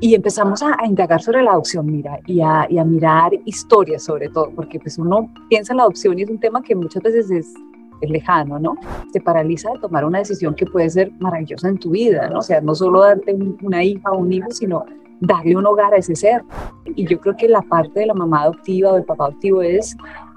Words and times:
y 0.00 0.14
empezamos 0.14 0.62
a, 0.62 0.76
indagar 0.84 1.22
sobre 1.22 1.42
la 1.42 1.52
adopción, 1.52 1.86
mira, 1.86 2.20
y 2.26 2.40
a, 2.40 2.66
mirar 2.84 3.32
historias 3.44 4.04
sobre 4.04 4.28
todo, 4.28 4.50
porque 4.54 4.78
pues 4.78 4.98
uno 4.98 5.30
piensa 5.48 5.72
en 5.72 5.78
la 5.78 5.84
adopción 5.84 6.18
y 6.18 6.22
es 6.22 6.30
un 6.30 6.38
tema 6.38 6.62
que 6.62 6.74
muchas 6.74 7.02
veces 7.02 7.30
es, 7.30 7.54
lejano, 8.02 8.58
¿no? 8.58 8.76
Te 9.10 9.22
paraliza 9.22 9.70
de 9.72 9.78
tomar 9.78 10.04
una 10.04 10.18
decisión 10.18 10.54
que 10.54 10.66
puede 10.66 10.90
ser 10.90 11.10
maravillosa 11.18 11.70
en 11.70 11.78
tu 11.78 11.90
vida, 11.90 12.28
¿no? 12.28 12.40
O 12.40 12.42
sea, 12.42 12.60
no 12.60 12.74
solo 12.74 13.00
darte 13.00 13.34
una 13.62 13.82
hija 13.82 14.12
o 14.12 14.18
un 14.18 14.30
hijo, 14.34 14.50
sino 14.50 14.84
darle 15.20 15.56
un 15.56 15.64
hogar 15.64 15.94
a 15.94 15.96
ese 15.96 16.14
ser. 16.14 16.44
Y 16.94 17.06
yo 17.06 17.18
creo 17.18 17.34
que 17.34 17.48
la 17.48 17.62
parte 17.62 18.00
de 18.00 18.06
la 18.06 18.12
mamá 18.12 18.42
adoptiva 18.42 18.90
o 18.90 18.94
del 18.96 19.04
papá 19.04 19.24
adoptivo 19.24 19.62
es 19.62 19.96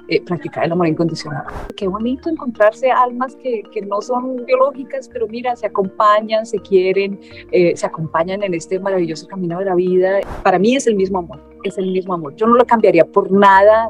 eh, 0.10 0.22
practicar 0.22 0.66
el 0.66 0.72
amor 0.72 0.88
incondicional. 0.88 1.44
Qué 1.76 1.88
bonito 1.88 2.30
encontrarse 2.30 2.92
almas 2.92 3.36
que, 3.36 3.62
que, 3.72 3.82
no 3.82 4.02
son 4.02 4.44
biológicas, 4.46 5.08
pero 5.08 5.28
mira, 5.28 5.56
se 5.56 5.68
acompañan, 5.68 6.46
se 6.46 6.58
quieren, 6.60 7.20
eh, 7.52 7.76
se 7.76 7.86
acompañan 7.86 8.42
en 8.42 8.56
este 8.56 8.80
maravilloso 8.80 9.28
camino 9.28 9.60
de 9.60 9.66
la 9.66 9.76
vida. 9.76 10.20
Para 10.44 10.58
mí 10.58 10.76
es 10.76 10.88
el 10.88 10.96
mismo 10.96 11.20
amor, 11.20 11.40
es 11.64 11.78
el 11.78 11.92
mismo 11.92 12.16
amor. 12.16 12.36
Yo 12.36 12.48
no 12.48 12.56
lo 12.56 12.66
cambiaría 12.66 13.06
por 13.06 13.32
nada. 13.32 13.90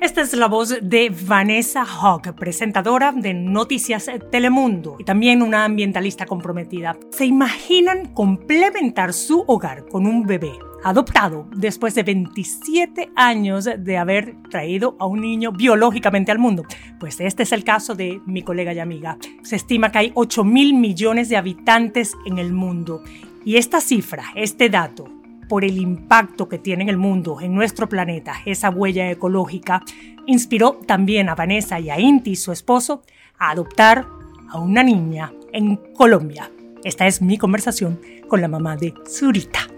Esta 0.00 0.20
es 0.20 0.32
la 0.32 0.46
voz 0.46 0.78
de 0.80 1.12
Vanessa 1.26 1.84
Hogg, 1.84 2.34
presentadora 2.36 3.12
de 3.12 3.34
Noticias 3.34 4.08
Telemundo 4.30 4.96
y 4.98 5.04
también 5.04 5.42
una 5.42 5.64
ambientalista 5.64 6.24
comprometida. 6.24 6.96
¿Se 7.10 7.26
imaginan 7.26 8.14
complementar 8.14 9.12
su 9.12 9.44
hogar 9.46 9.86
con 9.88 10.06
un 10.06 10.24
bebé? 10.24 10.52
Adoptado 10.84 11.46
después 11.54 11.94
de 11.94 12.02
27 12.02 13.10
años 13.16 13.68
de 13.78 13.96
haber 13.98 14.36
traído 14.50 14.96
a 14.98 15.06
un 15.06 15.20
niño 15.20 15.52
biológicamente 15.52 16.30
al 16.30 16.38
mundo. 16.38 16.64
Pues 17.00 17.20
este 17.20 17.42
es 17.42 17.52
el 17.52 17.64
caso 17.64 17.94
de 17.94 18.20
mi 18.26 18.42
colega 18.42 18.72
y 18.72 18.78
amiga. 18.78 19.18
Se 19.42 19.56
estima 19.56 19.90
que 19.90 19.98
hay 19.98 20.12
8 20.14 20.44
mil 20.44 20.74
millones 20.74 21.28
de 21.28 21.36
habitantes 21.36 22.14
en 22.26 22.38
el 22.38 22.52
mundo. 22.52 23.02
Y 23.44 23.56
esta 23.56 23.80
cifra, 23.80 24.24
este 24.34 24.68
dato, 24.68 25.08
por 25.48 25.64
el 25.64 25.78
impacto 25.78 26.48
que 26.48 26.58
tiene 26.58 26.82
en 26.82 26.90
el 26.90 26.98
mundo, 26.98 27.40
en 27.40 27.54
nuestro 27.54 27.88
planeta, 27.88 28.34
esa 28.44 28.70
huella 28.70 29.10
ecológica, 29.10 29.82
inspiró 30.26 30.78
también 30.86 31.28
a 31.28 31.34
Vanessa 31.34 31.80
y 31.80 31.88
a 31.90 31.98
Inti, 31.98 32.36
su 32.36 32.52
esposo, 32.52 33.02
a 33.38 33.50
adoptar 33.50 34.06
a 34.50 34.58
una 34.58 34.82
niña 34.82 35.32
en 35.52 35.76
Colombia. 35.94 36.50
Esta 36.84 37.06
es 37.06 37.22
mi 37.22 37.38
conversación 37.38 38.00
con 38.28 38.40
la 38.40 38.48
mamá 38.48 38.76
de 38.76 38.92
Zurita. 39.06 39.77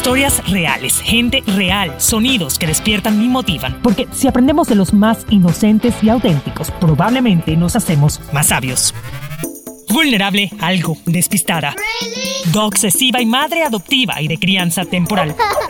Historias 0.00 0.42
reales, 0.50 0.98
gente 1.02 1.42
real, 1.46 2.00
sonidos 2.00 2.58
que 2.58 2.66
despiertan 2.66 3.22
y 3.22 3.28
motivan. 3.28 3.82
Porque 3.82 4.08
si 4.12 4.28
aprendemos 4.28 4.66
de 4.66 4.74
los 4.74 4.94
más 4.94 5.26
inocentes 5.28 5.94
y 6.02 6.08
auténticos, 6.08 6.70
probablemente 6.70 7.54
nos 7.54 7.76
hacemos 7.76 8.18
más 8.32 8.46
sabios 8.46 8.94
vulnerable, 9.90 10.50
algo 10.60 10.96
despistada. 11.04 11.74
obsesiva 12.56 13.20
y 13.20 13.26
madre 13.26 13.62
adoptiva 13.62 14.20
y 14.22 14.28
de 14.28 14.38
crianza 14.38 14.84
temporal. 14.84 15.36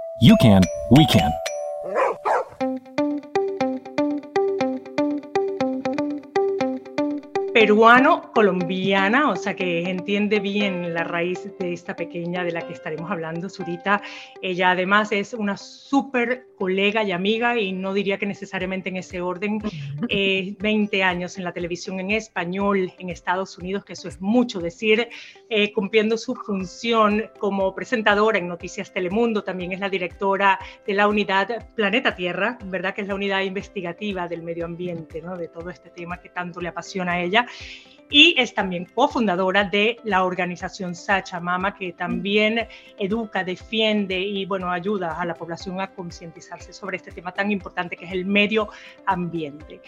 you 0.21 0.37
can, 0.37 0.61
we 0.91 1.05
can. 1.07 1.31
peruano-colombiana, 7.53 9.29
o 9.29 9.35
sea 9.35 9.55
que 9.55 9.81
entiende 9.89 10.39
bien 10.39 10.93
la 10.93 11.03
raíz 11.03 11.51
de 11.59 11.73
esta 11.73 11.95
pequeña 11.95 12.43
de 12.43 12.53
la 12.53 12.61
que 12.61 12.73
estaremos 12.73 13.11
hablando, 13.11 13.49
Zurita. 13.49 14.01
Ella 14.41 14.71
además 14.71 15.11
es 15.11 15.33
una 15.33 15.57
súper 15.57 16.47
colega 16.61 17.01
y 17.03 17.11
amiga 17.11 17.57
y 17.57 17.71
no 17.71 17.91
diría 17.91 18.19
que 18.19 18.27
necesariamente 18.27 18.89
en 18.89 18.97
ese 18.97 19.19
orden. 19.19 19.57
20 19.57 20.07
eh, 20.11 21.03
años 21.03 21.39
en 21.39 21.43
la 21.43 21.53
televisión 21.53 21.99
en 21.99 22.11
español 22.11 22.93
en 22.99 23.09
Estados 23.09 23.57
Unidos, 23.57 23.83
que 23.83 23.93
eso 23.93 24.07
es 24.07 24.21
mucho 24.21 24.59
decir, 24.59 25.09
eh, 25.49 25.73
cumpliendo 25.73 26.19
su 26.19 26.35
función 26.35 27.31
como 27.39 27.73
presentadora 27.73 28.37
en 28.37 28.47
Noticias 28.47 28.93
Telemundo, 28.93 29.43
también 29.43 29.71
es 29.71 29.79
la 29.79 29.89
directora 29.89 30.59
de 30.85 30.93
la 30.93 31.07
unidad 31.07 31.67
Planeta 31.73 32.15
Tierra, 32.15 32.59
¿verdad? 32.65 32.93
Que 32.93 33.01
es 33.01 33.07
la 33.07 33.15
unidad 33.15 33.41
investigativa 33.41 34.27
del 34.27 34.43
medio 34.43 34.65
ambiente, 34.65 35.19
¿no? 35.19 35.35
De 35.35 35.47
todo 35.47 35.71
este 35.71 35.89
tema 35.89 36.21
que 36.21 36.29
tanto 36.29 36.61
le 36.61 36.67
apasiona 36.67 37.13
a 37.13 37.21
ella 37.23 37.47
y 38.11 38.35
es 38.37 38.53
también 38.53 38.85
cofundadora 38.85 39.63
de 39.63 39.97
la 40.03 40.25
organización 40.25 40.93
Sacha 40.93 41.39
Mama, 41.39 41.73
que 41.73 41.93
también 41.93 42.67
educa, 42.99 43.43
defiende 43.43 44.19
y 44.19 44.45
bueno, 44.45 44.69
ayuda 44.69 45.19
a 45.19 45.25
la 45.25 45.33
población 45.33 45.79
a 45.79 45.91
concientizarse 45.91 46.73
sobre 46.73 46.97
este 46.97 47.11
tema 47.11 47.31
tan 47.31 47.49
importante 47.51 47.95
que 47.95 48.05
es 48.05 48.11
el 48.11 48.25
medio 48.25 48.69
ambiente. 49.05 49.81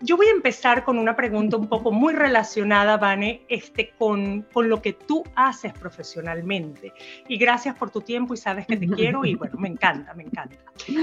Yo 0.00 0.18
voy 0.18 0.26
a 0.26 0.30
empezar 0.30 0.84
con 0.84 0.98
una 0.98 1.16
pregunta 1.16 1.56
un 1.56 1.68
poco 1.68 1.90
muy 1.90 2.12
relacionada, 2.12 2.98
Vane, 2.98 3.42
este, 3.48 3.92
con, 3.98 4.42
con 4.52 4.68
lo 4.68 4.82
que 4.82 4.92
tú 4.92 5.24
haces 5.34 5.72
profesionalmente. 5.72 6.92
Y 7.28 7.38
gracias 7.38 7.76
por 7.76 7.90
tu 7.90 8.02
tiempo 8.02 8.34
y 8.34 8.36
sabes 8.36 8.66
que 8.66 8.76
te 8.76 8.86
quiero 8.96 9.24
y 9.24 9.34
bueno, 9.34 9.56
me 9.58 9.68
encanta, 9.68 10.12
me 10.14 10.24
encanta. 10.24 10.56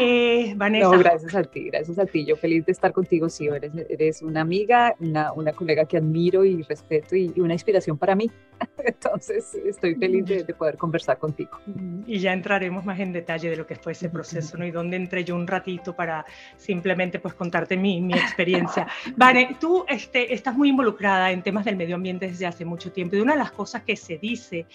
Eh, 0.00 0.54
Vanessa. 0.56 0.90
No, 0.90 0.98
gracias 0.98 1.34
a 1.34 1.42
ti, 1.42 1.64
gracias 1.64 1.98
a 1.98 2.06
ti. 2.06 2.24
Yo 2.24 2.36
feliz 2.36 2.64
de 2.66 2.72
estar 2.72 2.92
contigo, 2.92 3.28
sí, 3.28 3.46
eres, 3.46 3.72
eres 3.88 4.22
una 4.22 4.40
amiga, 4.40 4.94
una, 5.00 5.32
una 5.32 5.52
colega 5.52 5.84
que 5.84 5.96
admiro 5.96 6.44
y 6.44 6.62
respeto 6.62 7.16
y, 7.16 7.32
una 7.38 7.52
inspiración 7.52 7.98
para 7.98 8.14
mí. 8.14 8.30
Entonces, 8.78 9.54
estoy 9.54 9.94
feliz 9.94 10.24
de, 10.26 10.44
de, 10.44 10.54
poder 10.54 10.76
conversar 10.76 11.18
contigo. 11.18 11.58
Y 12.06 12.18
ya 12.18 12.32
entraremos 12.32 12.84
más 12.84 12.98
en 13.00 13.12
detalle 13.12 13.50
de 13.50 13.56
lo 13.56 13.66
que 13.66 13.76
fue 13.76 13.92
ese 13.92 14.08
proceso, 14.08 14.56
¿no? 14.56 14.66
Y 14.66 14.70
dónde 14.70 14.96
entré 14.96 15.24
yo 15.24 15.34
un 15.34 15.46
ratito 15.46 15.94
para 15.94 16.24
simplemente 16.56 17.18
pues 17.18 17.34
contarte 17.34 17.76
mi, 17.76 18.00
mi 18.00 18.14
experiencia 18.14 18.37
experiencia. 18.38 18.86
Vale, 19.16 19.56
tú 19.58 19.84
este, 19.88 20.32
estás 20.32 20.56
muy 20.56 20.68
involucrada 20.68 21.32
en 21.32 21.42
temas 21.42 21.64
del 21.64 21.76
medio 21.76 21.96
ambiente 21.96 22.28
desde 22.28 22.46
hace 22.46 22.64
mucho 22.64 22.92
tiempo 22.92 23.16
y 23.16 23.20
una 23.20 23.32
de 23.32 23.38
las 23.38 23.50
cosas 23.50 23.82
que 23.82 23.96
se 23.96 24.18
dice 24.18 24.66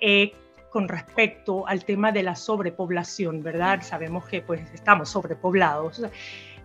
eh, 0.00 0.32
con 0.70 0.86
respecto 0.88 1.66
al 1.66 1.84
tema 1.84 2.12
de 2.12 2.22
la 2.22 2.36
sobrepoblación, 2.36 3.42
¿verdad? 3.42 3.82
Sabemos 3.82 4.26
que 4.26 4.42
pues 4.42 4.60
estamos 4.72 5.08
sobrepoblados. 5.08 6.02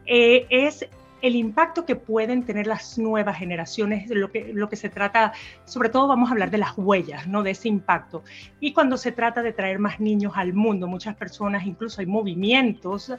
Eh, 0.05 0.45
es 0.49 0.87
el 1.23 1.37
impacto 1.37 1.85
que 1.85 1.95
pueden 1.95 2.43
tener 2.43 2.67
las 2.67 2.97
nuevas 2.97 3.37
generaciones, 3.37 4.09
lo 4.09 4.29
que, 4.29 4.51
lo 4.53 4.67
que 4.67 4.75
se 4.75 4.89
trata, 4.89 5.31
sobre 5.63 5.87
todo 5.87 6.09
vamos 6.09 6.27
a 6.27 6.33
hablar 6.33 6.51
de 6.51 6.57
las 6.57 6.73
huellas, 6.77 7.27
¿no? 7.27 7.43
De 7.43 7.51
ese 7.51 7.69
impacto. 7.69 8.23
Y 8.59 8.73
cuando 8.73 8.97
se 8.97 9.13
trata 9.13 9.41
de 9.41 9.53
traer 9.53 9.79
más 9.79 10.01
niños 10.01 10.33
al 10.35 10.51
mundo, 10.51 10.85
muchas 10.85 11.15
personas, 11.15 11.65
incluso 11.65 12.01
hay 12.01 12.07
movimientos 12.07 13.13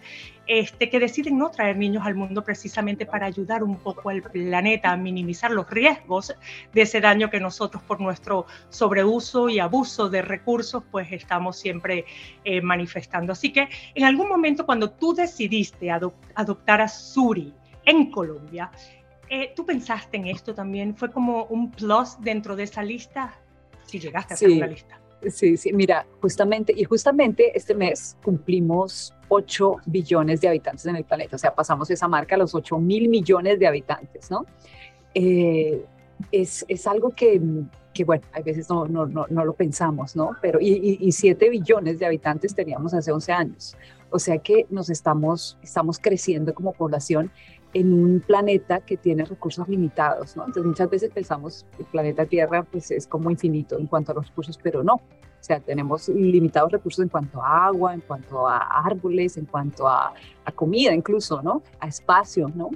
este, 0.47 0.91
que 0.91 1.01
deciden 1.01 1.39
no 1.39 1.51
traer 1.51 1.79
niños 1.79 2.05
al 2.05 2.15
mundo 2.15 2.45
precisamente 2.45 3.07
para 3.07 3.25
ayudar 3.25 3.63
un 3.63 3.77
poco 3.77 4.11
al 4.11 4.21
planeta 4.21 4.93
a 4.93 4.99
minimizar 4.99 5.51
los 5.51 5.71
riesgos 5.71 6.35
de 6.75 6.83
ese 6.83 7.01
daño 7.01 7.31
que 7.31 7.41
nosotros 7.41 7.83
por 7.85 8.03
nuestro 8.03 8.45
sobreuso 8.69 9.49
y 9.49 9.61
abuso 9.61 10.11
de 10.11 10.21
recursos, 10.21 10.83
pues 10.91 11.11
estamos 11.11 11.59
siempre 11.59 12.05
eh, 12.45 12.61
manifestando. 12.61 13.33
Así 13.33 13.51
que 13.51 13.67
en 13.95 14.05
algún 14.05 14.29
momento 14.29 14.67
cuando 14.67 14.91
tú 14.91 15.15
decidiste 15.15 15.91
adoptar 15.91 16.83
a 16.83 16.89
Suri, 16.89 17.55
en 17.85 18.11
Colombia. 18.11 18.71
Eh, 19.29 19.53
¿Tú 19.57 19.65
pensaste 19.65 20.17
en 20.17 20.27
esto 20.27 20.55
también? 20.55 20.95
¿Fue 20.95 21.11
como 21.11 21.45
un 21.45 21.71
plus 21.71 22.17
dentro 22.21 22.57
de 22.57 22.65
esa 22.65 22.83
lista? 22.83 23.35
Si 23.87 23.99
llegaste 23.99 24.33
a 24.33 24.37
hacer 24.37 24.51
una 24.51 24.67
lista. 24.67 25.01
Sí, 25.31 25.57
sí, 25.57 25.73
mira, 25.73 26.07
justamente, 26.21 26.75
y 26.77 26.85
justamente 26.85 27.57
este 27.57 27.75
mes 27.75 28.17
cumplimos 28.23 29.15
8 29.29 29.77
billones 29.87 30.41
de 30.41 30.49
habitantes 30.49 30.85
en 30.87 30.97
el 30.97 31.05
planeta, 31.05 31.37
o 31.37 31.39
sea, 31.39 31.55
pasamos 31.55 31.91
esa 31.91 32.09
marca 32.09 32.35
a 32.35 32.39
los 32.39 32.55
8 32.55 32.79
mil 32.79 33.09
millones 33.09 33.59
de 33.59 33.67
habitantes, 33.67 34.31
¿no? 34.31 34.45
Eh, 35.15 35.85
es, 36.31 36.65
es, 36.69 36.87
algo 36.87 37.11
que, 37.11 37.41
que, 37.93 38.05
bueno, 38.05 38.25
a 38.33 38.41
veces 38.41 38.69
no, 38.69 38.87
no, 38.87 39.07
no, 39.07 39.27
no, 39.31 39.45
lo 39.45 39.55
pensamos, 39.55 40.15
¿no? 40.15 40.33
Pero, 40.43 40.61
y, 40.61 40.73
y, 40.73 40.99
y 41.01 41.13
7 41.13 41.49
billones 41.49 41.99
de 41.99 42.07
habitantes 42.07 42.55
teníamos 42.55 42.93
hace 42.95 43.11
11 43.11 43.33
años, 43.33 43.77
o 44.15 44.21
sea 44.21 44.39
que 44.39 44.67
nos 44.71 44.91
estamos, 44.91 45.59
estamos 45.61 45.99
creciendo 45.99 46.55
como 46.55 46.73
población 46.73 47.33
en 47.73 47.93
un 47.93 48.21
planeta 48.21 48.79
que 48.79 48.97
tiene 48.97 49.25
recursos 49.25 49.69
limitados, 49.69 50.37
¿no? 50.37 50.45
Entonces 50.45 50.65
muchas 50.65 50.89
veces 50.89 51.11
pensamos 51.13 51.67
que 51.73 51.83
el 51.83 51.89
planeta 51.89 52.25
Tierra 52.25 52.63
pues 52.63 52.93
es 52.93 53.09
como 53.09 53.29
infinito 53.29 53.77
en 53.77 53.89
cuanto 53.89 54.13
a 54.13 54.15
los 54.15 54.29
recursos, 54.29 54.57
pero 54.63 54.85
no. 54.85 54.95
O 54.95 55.47
sea, 55.47 55.59
tenemos 55.59 56.09
limitados 56.09 56.71
recursos 56.71 57.03
en 57.03 57.09
cuanto 57.09 57.43
a 57.43 57.67
agua, 57.67 57.93
en 57.93 58.03
cuanto 58.03 58.47
a 58.47 58.59
árboles, 58.87 59.37
en 59.37 59.47
cuanto 59.47 59.89
a, 59.89 60.15
a 60.45 60.53
comida 60.53 60.95
incluso, 60.95 61.43
¿no? 61.43 61.65
A 61.81 61.89
espacio, 61.89 62.53
¿no? 62.55 62.71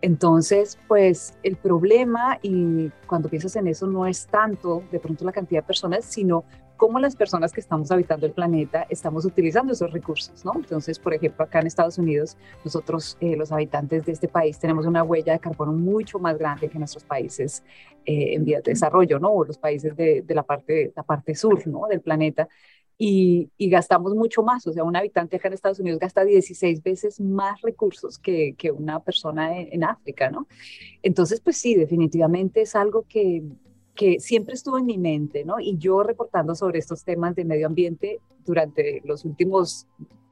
Entonces, 0.00 0.78
pues 0.86 1.34
el 1.42 1.56
problema, 1.56 2.38
y 2.40 2.88
cuando 3.08 3.28
piensas 3.28 3.56
en 3.56 3.66
eso, 3.66 3.88
no 3.88 4.06
es 4.06 4.28
tanto 4.28 4.84
de 4.92 5.00
pronto 5.00 5.24
la 5.24 5.32
cantidad 5.32 5.62
de 5.62 5.66
personas, 5.66 6.04
sino 6.04 6.44
cómo 6.76 6.98
las 6.98 7.16
personas 7.16 7.52
que 7.52 7.60
estamos 7.60 7.90
habitando 7.90 8.26
el 8.26 8.32
planeta 8.32 8.86
estamos 8.88 9.24
utilizando 9.24 9.72
esos 9.72 9.92
recursos, 9.92 10.44
¿no? 10.44 10.52
Entonces, 10.56 10.98
por 10.98 11.14
ejemplo, 11.14 11.44
acá 11.44 11.60
en 11.60 11.66
Estados 11.66 11.98
Unidos, 11.98 12.36
nosotros, 12.64 13.16
eh, 13.20 13.36
los 13.36 13.52
habitantes 13.52 14.04
de 14.04 14.12
este 14.12 14.28
país, 14.28 14.58
tenemos 14.58 14.86
una 14.86 15.02
huella 15.02 15.32
de 15.32 15.38
carbono 15.38 15.72
mucho 15.72 16.18
más 16.18 16.36
grande 16.38 16.68
que 16.68 16.78
nuestros 16.78 17.04
países 17.04 17.62
eh, 18.04 18.34
en 18.34 18.44
vías 18.44 18.62
de 18.62 18.72
desarrollo, 18.72 19.18
¿no? 19.18 19.30
O 19.30 19.44
los 19.44 19.58
países 19.58 19.96
de, 19.96 20.22
de, 20.22 20.34
la, 20.34 20.42
parte, 20.42 20.92
la 20.96 21.02
parte 21.02 21.34
sur, 21.34 21.66
¿no? 21.66 21.86
Del 21.88 22.00
planeta. 22.00 22.48
Y, 22.96 23.50
y, 23.56 23.70
gastamos 23.70 24.14
mucho 24.14 24.44
más, 24.44 24.64
o 24.68 24.72
sea, 24.72 24.84
un 24.84 24.94
habitante 24.94 25.36
acá 25.36 25.48
en 25.48 25.54
Estados 25.54 25.80
Unidos 25.80 25.98
gasta 25.98 26.24
16 26.24 26.80
veces 26.80 27.20
más 27.20 27.60
recursos 27.60 28.18
que, 28.20 28.54
que 28.56 28.70
una 28.70 29.00
persona 29.00 29.58
en, 29.58 29.68
en 29.72 29.84
África, 29.84 30.30
¿no? 30.30 30.46
Entonces, 31.02 31.40
pues 31.40 31.56
sí, 31.56 31.74
definitivamente 31.74 32.62
es 32.62 32.76
algo 32.76 33.04
que, 33.08 33.42
que 33.94 34.18
siempre 34.20 34.54
estuvo 34.54 34.78
en 34.78 34.86
mi 34.86 34.98
mente, 34.98 35.44
¿no? 35.44 35.60
Y 35.60 35.76
yo 35.78 36.02
reportando 36.02 36.54
sobre 36.54 36.78
estos 36.78 37.04
temas 37.04 37.34
de 37.34 37.44
medio 37.44 37.66
ambiente 37.66 38.20
durante 38.44 39.00
los 39.04 39.24
últimos 39.24 39.86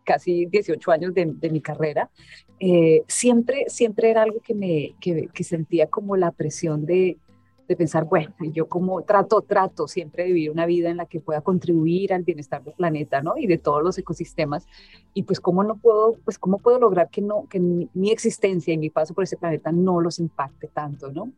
casi 0.05 0.47
18 0.47 0.91
años 0.91 1.15
de, 1.15 1.27
de 1.27 1.51
mi 1.51 1.61
carrera, 1.61 2.11
eh, 2.59 3.03
siempre, 3.09 3.65
siempre 3.69 4.11
era 4.11 4.23
algo 4.23 4.41
que 4.41 4.55
me 4.55 4.95
que, 5.01 5.29
que 5.33 5.45
sentía 5.45 5.87
como 5.87 6.17
la 6.17 6.33
presión 6.33 6.85
de, 6.87 7.19
de, 7.69 7.77
pensar, 7.77 8.05
bueno, 8.05 8.35
yo 8.53 8.69
como 8.69 9.03
trato, 9.03 9.41
trato 9.43 9.87
siempre 9.87 10.25
de 10.25 10.33
vivir 10.33 10.51
una 10.51 10.67
vida 10.67 10.91
en 10.91 10.97
la 10.97 11.07
que 11.07 11.21
pueda 11.21 11.41
contribuir 11.41 12.13
al 12.13 12.25
bienestar 12.25 12.63
del 12.65 12.75
planeta, 12.75 13.23
¿no? 13.23 13.37
Y 13.37 13.47
de 13.47 13.59
todos 13.59 13.83
los 13.83 13.97
ecosistemas. 13.97 14.67
Y 15.15 15.23
pues 15.23 15.41
cómo 15.41 15.65
no 15.65 15.77
puedo, 15.77 16.17
pues 16.25 16.39
cómo 16.39 16.59
puedo 16.59 16.79
lograr 16.79 17.09
que 17.11 17.23
no, 17.23 17.47
que 17.49 17.61
mi, 17.61 17.89
mi 17.95 18.11
existencia 18.11 18.75
y 18.75 18.79
mi 18.79 18.91
paso 18.91 19.15
por 19.15 19.25
ese 19.25 19.37
planeta 19.37 19.73
no 19.73 20.01
los 20.01 20.19
impacte 20.19 20.69
tanto, 20.69 21.13
¿no? 21.13 21.33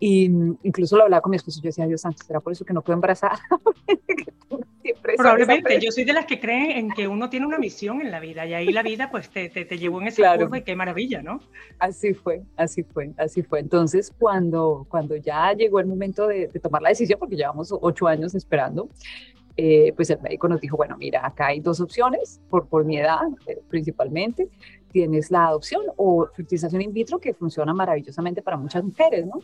Y 0.00 0.24
incluso 0.62 0.96
lo 0.96 1.04
hablaba 1.04 1.22
con 1.22 1.30
mi 1.30 1.36
esposo, 1.36 1.60
yo 1.62 1.68
decía, 1.68 1.86
Dios 1.86 2.00
santo, 2.00 2.22
¿será 2.24 2.40
por 2.40 2.52
eso 2.52 2.64
que 2.64 2.72
no 2.72 2.82
puedo 2.82 2.94
embarazar? 2.94 3.32
Probablemente, 5.16 5.80
yo 5.80 5.90
soy 5.90 6.04
de 6.04 6.12
las 6.12 6.26
que 6.26 6.38
creen 6.38 6.72
en 6.72 6.90
que 6.90 7.08
uno 7.08 7.30
tiene 7.30 7.46
una 7.46 7.58
misión 7.58 8.02
en 8.02 8.10
la 8.10 8.20
vida 8.20 8.44
y 8.44 8.52
ahí 8.52 8.72
la 8.72 8.82
vida 8.82 9.10
pues 9.10 9.30
te, 9.30 9.48
te, 9.48 9.64
te 9.64 9.78
llevó 9.78 10.00
en 10.00 10.08
esa 10.08 10.16
claro. 10.16 10.42
curva 10.42 10.58
y 10.58 10.62
qué 10.62 10.76
maravilla, 10.76 11.22
¿no? 11.22 11.40
Así 11.78 12.12
fue, 12.12 12.42
así 12.56 12.82
fue, 12.82 13.12
así 13.16 13.42
fue. 13.42 13.60
Entonces, 13.60 14.12
cuando, 14.18 14.86
cuando 14.90 15.16
ya 15.16 15.52
llegó 15.54 15.80
el 15.80 15.86
momento 15.86 16.26
de, 16.26 16.48
de 16.48 16.60
tomar 16.60 16.82
la 16.82 16.90
decisión, 16.90 17.18
porque 17.18 17.36
llevamos 17.36 17.72
ocho 17.72 18.06
años 18.06 18.34
esperando, 18.34 18.90
eh, 19.56 19.92
pues 19.94 20.10
el 20.10 20.20
médico 20.20 20.48
nos 20.48 20.60
dijo, 20.60 20.76
bueno, 20.76 20.96
mira, 20.96 21.26
acá 21.26 21.48
hay 21.48 21.60
dos 21.60 21.80
opciones, 21.80 22.40
por, 22.50 22.84
mi 22.84 22.98
edad 22.98 23.20
eh, 23.46 23.60
principalmente, 23.68 24.48
tienes 24.90 25.30
la 25.30 25.46
adopción 25.46 25.82
o 25.96 26.26
fertilización 26.34 26.82
in 26.82 26.92
vitro 26.92 27.18
que 27.18 27.34
funciona 27.34 27.72
maravillosamente 27.72 28.42
para 28.42 28.56
muchas 28.56 28.82
mujeres, 28.84 29.26
¿no? 29.26 29.40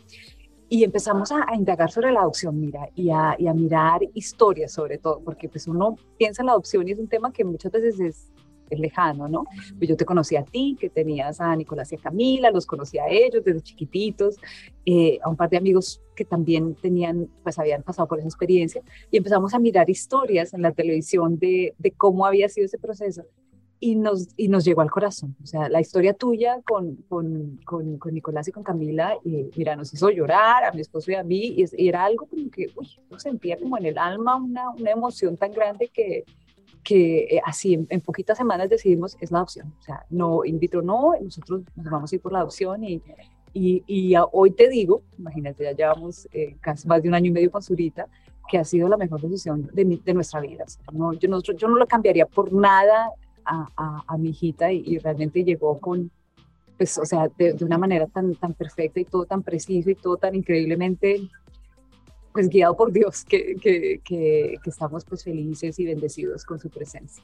y 0.67 0.85
empezamos 0.85 1.29
a, 1.33 1.45
a, 1.49 1.55
indagar 1.57 1.91
sobre 1.91 2.13
la 2.13 2.21
adopción, 2.21 2.57
mira, 2.57 2.87
y 2.95 3.09
a, 3.09 3.35
y 3.37 3.47
a, 3.47 3.53
mirar 3.53 3.99
historias 4.13 4.71
sobre 4.71 4.97
todo, 4.97 5.19
porque 5.19 5.49
pues 5.49 5.67
uno 5.67 5.97
piensa 6.17 6.41
en 6.41 6.45
la 6.45 6.53
adopción 6.53 6.87
y 6.87 6.91
es 6.91 6.99
un 6.99 7.09
tema 7.09 7.33
que 7.33 7.43
muchas 7.43 7.73
veces 7.73 7.99
es, 7.99 8.31
es 8.75 8.79
lejano, 8.79 9.27
¿no? 9.27 9.45
Pues 9.77 9.89
yo 9.89 9.95
te 9.95 10.05
conocí 10.05 10.35
a 10.35 10.43
ti, 10.43 10.77
que 10.79 10.89
tenías 10.89 11.39
a 11.41 11.55
Nicolás 11.55 11.91
y 11.91 11.95
a 11.95 11.99
Camila, 11.99 12.51
los 12.51 12.65
conocí 12.65 12.97
a 12.97 13.07
ellos 13.07 13.43
desde 13.43 13.61
chiquititos, 13.61 14.37
eh, 14.85 15.19
a 15.21 15.29
un 15.29 15.35
par 15.35 15.49
de 15.49 15.57
amigos 15.57 16.01
que 16.15 16.25
también 16.25 16.75
tenían, 16.75 17.29
pues 17.43 17.59
habían 17.59 17.83
pasado 17.83 18.07
por 18.07 18.19
esa 18.19 18.27
experiencia, 18.27 18.81
y 19.09 19.17
empezamos 19.17 19.53
a 19.53 19.59
mirar 19.59 19.89
historias 19.89 20.53
en 20.53 20.61
la 20.61 20.71
televisión 20.71 21.37
de, 21.37 21.73
cómo 21.97 22.25
había 22.25 22.49
sido 22.49 22.65
ese 22.65 22.77
proceso 22.77 23.23
y 23.79 23.95
nos, 23.95 24.29
y 24.37 24.47
nos 24.47 24.63
llegó 24.63 24.81
al 24.81 24.91
corazón. 24.91 25.35
O 25.43 25.47
sea, 25.47 25.67
la 25.67 25.81
historia 25.81 26.13
tuya 26.13 26.61
con, 26.65 26.97
con, 27.09 27.57
con, 27.65 27.99
Nicolás 28.13 28.47
y 28.47 28.51
con 28.51 28.63
Camila, 28.63 29.17
y, 29.23 29.49
mira, 29.55 29.75
nos 29.75 29.93
hizo 29.93 30.09
llorar 30.09 30.63
a 30.63 30.71
mi 30.71 30.81
esposo 30.81 31.11
y 31.11 31.15
a 31.15 31.23
mí, 31.23 31.55
y, 31.57 31.65
y 31.75 31.87
era 31.87 32.05
algo 32.05 32.27
como 32.27 32.49
que, 32.51 32.67
uy, 32.75 32.87
yo 33.09 33.19
sentía 33.19 33.57
como 33.57 33.77
en 33.77 33.85
el 33.87 33.97
alma 33.97 34.35
una, 34.35 34.69
una 34.69 34.91
emoción 34.91 35.35
tan 35.35 35.51
grande 35.51 35.89
que, 35.91 36.25
que 36.83 37.23
eh, 37.23 37.41
así 37.45 37.73
en, 37.73 37.87
en, 37.89 38.01
poquitas 38.01 38.37
semanas 38.37 38.69
decidimos 38.69 39.17
es 39.19 39.31
la 39.31 39.39
adopción. 39.39 39.73
O 39.79 39.83
sea, 39.83 40.05
no, 40.09 40.43
in 40.45 40.59
vitro 40.59 40.81
no, 40.81 41.13
nosotros 41.21 41.61
nos 41.75 41.91
vamos 41.91 42.11
a 42.11 42.15
ir 42.15 42.21
por 42.21 42.31
la 42.31 42.39
adopción 42.39 42.83
y, 42.83 43.01
y, 43.53 43.83
y 43.85 44.13
hoy 44.31 44.51
te 44.51 44.69
digo, 44.69 45.03
imagínate, 45.17 45.63
ya 45.63 45.71
llevamos 45.73 46.27
eh, 46.31 46.55
casi 46.61 46.87
más 46.87 47.01
de 47.01 47.09
un 47.09 47.15
año 47.15 47.27
y 47.27 47.31
medio 47.31 47.51
con 47.51 47.61
Zurita, 47.61 48.07
que 48.49 48.57
ha 48.57 48.63
sido 48.63 48.89
la 48.89 48.97
mejor 48.97 49.21
decisión 49.21 49.69
de, 49.73 49.85
mi, 49.85 49.97
de 49.97 50.13
nuestra 50.13 50.39
vida. 50.39 50.63
O 50.65 50.69
sea, 50.69 50.83
no, 50.91 51.13
yo, 51.13 51.29
no, 51.29 51.41
yo 51.41 51.67
no 51.67 51.75
lo 51.75 51.87
cambiaría 51.87 52.25
por 52.25 52.51
nada 52.51 53.11
a, 53.45 53.67
a, 53.75 54.03
a 54.07 54.17
mi 54.17 54.29
hijita 54.29 54.71
y, 54.71 54.83
y, 54.85 54.97
realmente 54.97 55.43
llegó 55.43 55.79
con, 55.79 56.11
pues, 56.77 56.97
o 56.97 57.05
sea, 57.05 57.29
de, 57.37 57.53
de, 57.53 57.65
una 57.65 57.77
manera 57.77 58.07
tan, 58.07 58.35
tan 58.35 58.53
perfecta 58.53 58.99
y 58.99 59.05
todo 59.05 59.25
tan 59.25 59.43
preciso 59.43 59.89
y 59.89 59.95
todo 59.95 60.17
tan 60.17 60.35
increíblemente, 60.35 61.21
pues, 62.33 62.49
guiado 62.49 62.75
por 62.75 62.91
Dios, 62.91 63.23
que, 63.25 63.55
que, 63.55 64.01
que, 64.03 64.57
que 64.63 64.69
estamos, 64.69 65.05
pues, 65.05 65.23
felices 65.23 65.77
y 65.79 65.85
bendecidos 65.85 66.45
con 66.45 66.59
su 66.59 66.69
presencia. 66.69 67.23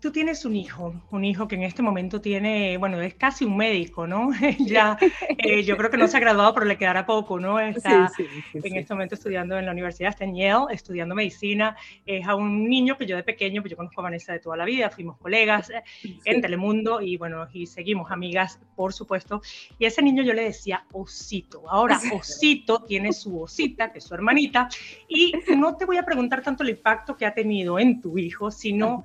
Tú 0.00 0.12
tienes 0.12 0.44
un 0.44 0.56
hijo, 0.56 0.94
un 1.10 1.24
hijo 1.24 1.48
que 1.48 1.54
en 1.54 1.62
este 1.62 1.82
momento 1.82 2.20
tiene, 2.20 2.76
bueno, 2.76 3.00
es 3.00 3.14
casi 3.14 3.44
un 3.44 3.56
médico, 3.56 4.06
¿no? 4.06 4.30
ya, 4.60 4.98
eh, 5.38 5.62
yo 5.62 5.76
creo 5.76 5.90
que 5.90 5.96
no 5.96 6.08
se 6.08 6.16
ha 6.16 6.20
graduado, 6.20 6.54
pero 6.54 6.66
le 6.66 6.76
quedará 6.76 7.06
poco, 7.06 7.40
¿no? 7.40 7.58
Está 7.60 8.08
sí, 8.08 8.24
sí, 8.52 8.60
sí, 8.60 8.68
en 8.68 8.76
este 8.76 8.94
momento 8.94 9.14
estudiando 9.14 9.58
en 9.58 9.66
la 9.66 9.72
universidad, 9.72 10.10
está 10.10 10.24
en 10.24 10.34
Yale, 10.34 10.66
estudiando 10.70 11.14
medicina. 11.14 11.76
Es 12.04 12.26
a 12.26 12.34
un 12.34 12.68
niño 12.68 12.96
que 12.96 13.06
yo 13.06 13.16
de 13.16 13.22
pequeño, 13.22 13.62
pues 13.62 13.70
yo 13.70 13.76
conozco 13.76 14.00
a 14.00 14.04
Vanessa 14.04 14.32
de 14.32 14.40
toda 14.40 14.56
la 14.56 14.64
vida, 14.64 14.90
fuimos 14.90 15.16
colegas 15.18 15.70
eh, 15.70 15.82
en 16.24 16.40
Telemundo 16.40 17.00
y 17.00 17.16
bueno, 17.16 17.48
y 17.52 17.66
seguimos 17.66 18.10
amigas, 18.10 18.58
por 18.76 18.92
supuesto. 18.92 19.42
Y 19.78 19.84
a 19.84 19.88
ese 19.88 20.02
niño 20.02 20.22
yo 20.22 20.34
le 20.34 20.44
decía 20.44 20.84
Osito. 20.92 21.68
Ahora, 21.68 22.00
Osito 22.12 22.82
tiene 22.84 23.12
su 23.12 23.40
Osita, 23.40 23.92
que 23.92 23.98
es 23.98 24.04
su 24.04 24.14
hermanita, 24.14 24.68
y 25.08 25.32
no 25.56 25.76
te 25.76 25.84
voy 25.84 25.98
a 25.98 26.04
preguntar 26.04 26.42
tanto 26.42 26.62
el 26.62 26.70
impacto 26.70 27.16
que 27.16 27.26
ha 27.26 27.34
tenido 27.34 27.78
en 27.78 28.00
tu 28.00 28.18
hijo, 28.18 28.50
sino 28.50 29.04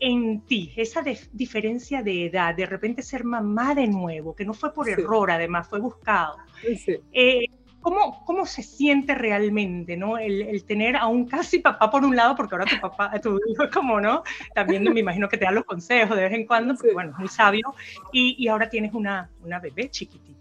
en 0.00 0.40
ti, 0.42 0.72
esa 0.76 1.02
diferencia 1.32 2.02
de 2.02 2.26
edad, 2.26 2.54
de 2.54 2.66
repente 2.66 3.02
ser 3.02 3.24
mamá 3.24 3.74
de 3.74 3.86
nuevo, 3.86 4.34
que 4.34 4.44
no 4.44 4.54
fue 4.54 4.72
por 4.72 4.86
sí. 4.86 4.92
error, 4.92 5.30
además 5.30 5.68
fue 5.68 5.80
buscado. 5.80 6.36
Sí. 6.62 6.98
Eh, 7.12 7.46
¿cómo, 7.80 8.24
¿Cómo 8.24 8.46
se 8.46 8.62
siente 8.62 9.14
realmente, 9.14 9.96
no? 9.96 10.18
El, 10.18 10.42
el, 10.42 10.64
tener 10.64 10.96
a 10.96 11.06
un 11.06 11.26
casi 11.26 11.60
papá 11.60 11.90
por 11.90 12.04
un 12.04 12.16
lado, 12.16 12.34
porque 12.34 12.54
ahora 12.54 12.66
tu 12.66 12.80
papá, 12.80 13.12
tu 13.20 13.38
hijo 13.48 13.64
es 13.64 13.70
como, 13.70 14.00
¿no? 14.00 14.22
También 14.54 14.82
me 14.82 15.00
imagino 15.00 15.28
que 15.28 15.38
te 15.38 15.44
da 15.44 15.50
los 15.50 15.64
consejos 15.64 16.16
de 16.16 16.24
vez 16.24 16.32
en 16.32 16.46
cuando, 16.46 16.74
porque, 16.74 16.88
sí. 16.88 16.94
bueno, 16.94 17.12
es 17.12 17.18
muy 17.18 17.28
sabio, 17.28 17.74
y, 18.12 18.36
y 18.38 18.48
ahora 18.48 18.68
tienes 18.68 18.92
una, 18.92 19.30
una 19.42 19.60
bebé 19.60 19.88
chiquitita 19.90 20.36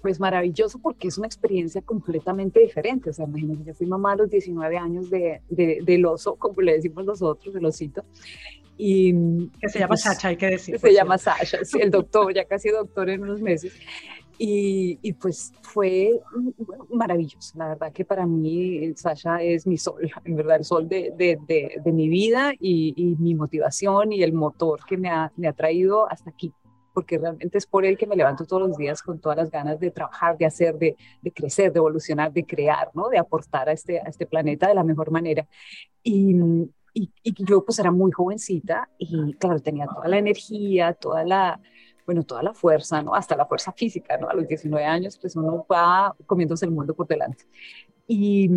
pues 0.00 0.20
maravilloso 0.20 0.78
porque 0.78 1.08
es 1.08 1.18
una 1.18 1.26
experiencia 1.26 1.82
completamente 1.82 2.60
diferente. 2.60 3.10
O 3.10 3.12
sea, 3.12 3.26
imagínense, 3.26 3.64
yo 3.64 3.74
fui 3.74 3.86
mamá 3.86 4.12
a 4.12 4.16
los 4.16 4.30
19 4.30 4.78
años 4.78 5.10
de, 5.10 5.42
de, 5.48 5.80
del 5.82 6.06
oso, 6.06 6.36
como 6.36 6.60
le 6.60 6.74
decimos 6.74 7.04
nosotros, 7.04 7.54
el 7.54 7.64
osito. 7.64 8.04
Y, 8.80 9.12
que 9.60 9.68
se 9.68 9.80
llama 9.80 9.88
pues, 9.88 10.02
Sasha, 10.02 10.28
hay 10.28 10.36
que 10.36 10.46
decir. 10.46 10.78
Se 10.78 10.92
llama 10.92 11.18
Sasha, 11.18 11.64
sí, 11.64 11.80
el 11.80 11.90
doctor, 11.90 12.32
ya 12.32 12.44
casi 12.44 12.70
doctor 12.70 13.10
en 13.10 13.24
unos 13.24 13.40
meses. 13.42 13.72
Y, 14.38 15.00
y, 15.02 15.14
pues 15.14 15.52
fue 15.62 16.20
bueno, 16.64 16.86
maravilloso. 16.90 17.58
La 17.58 17.70
verdad 17.70 17.92
que 17.92 18.04
para 18.04 18.24
mí 18.24 18.94
Sasha 18.94 19.42
es 19.42 19.66
mi 19.66 19.76
sol, 19.76 20.08
en 20.24 20.36
verdad, 20.36 20.58
el 20.58 20.64
sol 20.64 20.88
de, 20.88 21.12
de, 21.16 21.38
de, 21.48 21.80
de 21.84 21.92
mi 21.92 22.08
vida 22.08 22.52
y, 22.58 22.94
y, 22.96 23.16
mi 23.16 23.34
motivación 23.34 24.12
y 24.12 24.22
el 24.22 24.32
motor 24.32 24.78
que 24.86 24.96
me 24.96 25.10
ha, 25.10 25.32
me 25.36 25.48
ha 25.48 25.52
traído 25.52 26.08
hasta 26.08 26.30
aquí 26.30 26.54
porque 26.94 27.18
realmente 27.18 27.58
es 27.58 27.66
por 27.66 27.84
él 27.84 27.96
que 27.96 28.08
me 28.08 28.16
levanto 28.16 28.44
todos 28.44 28.66
los 28.66 28.76
días 28.76 29.02
con 29.02 29.20
todas 29.20 29.38
las 29.38 29.52
ganas 29.52 29.78
de 29.78 29.92
trabajar, 29.92 30.36
de 30.36 30.46
hacer, 30.46 30.76
de, 30.78 30.96
de 31.22 31.30
crecer, 31.30 31.72
de 31.72 31.78
evolucionar, 31.78 32.32
de 32.32 32.44
crear, 32.44 32.90
¿no? 32.92 33.08
de 33.08 33.18
aportar 33.18 33.68
a 33.68 33.72
este, 33.72 34.00
a 34.00 34.04
este 34.04 34.26
planeta 34.26 34.66
de 34.66 34.74
la 34.74 34.82
mejor 34.82 35.12
manera. 35.12 35.46
Y, 36.02 36.34
y, 36.98 37.44
yo 37.44 37.64
pues 37.64 37.78
era 37.78 37.90
muy 37.90 38.10
jovencita 38.12 38.88
y 38.98 39.34
claro, 39.34 39.60
tenía 39.60 39.86
toda 39.86 40.08
la 40.08 40.18
energía, 40.18 40.94
toda 40.94 41.24
la, 41.24 41.60
bueno, 42.06 42.22
toda 42.24 42.42
la 42.42 42.54
fuerza, 42.54 43.02
¿no? 43.02 43.14
Hasta 43.14 43.36
la 43.36 43.46
fuerza 43.46 43.72
física, 43.72 44.16
¿no? 44.18 44.28
A 44.28 44.34
los 44.34 44.48
19 44.48 44.84
años 44.84 45.18
pues 45.18 45.36
uno 45.36 45.66
va 45.70 46.14
comiéndose 46.26 46.64
el 46.66 46.72
mundo 46.72 46.94
por 46.94 47.06
delante. 47.06 47.44
Y, 48.06 48.50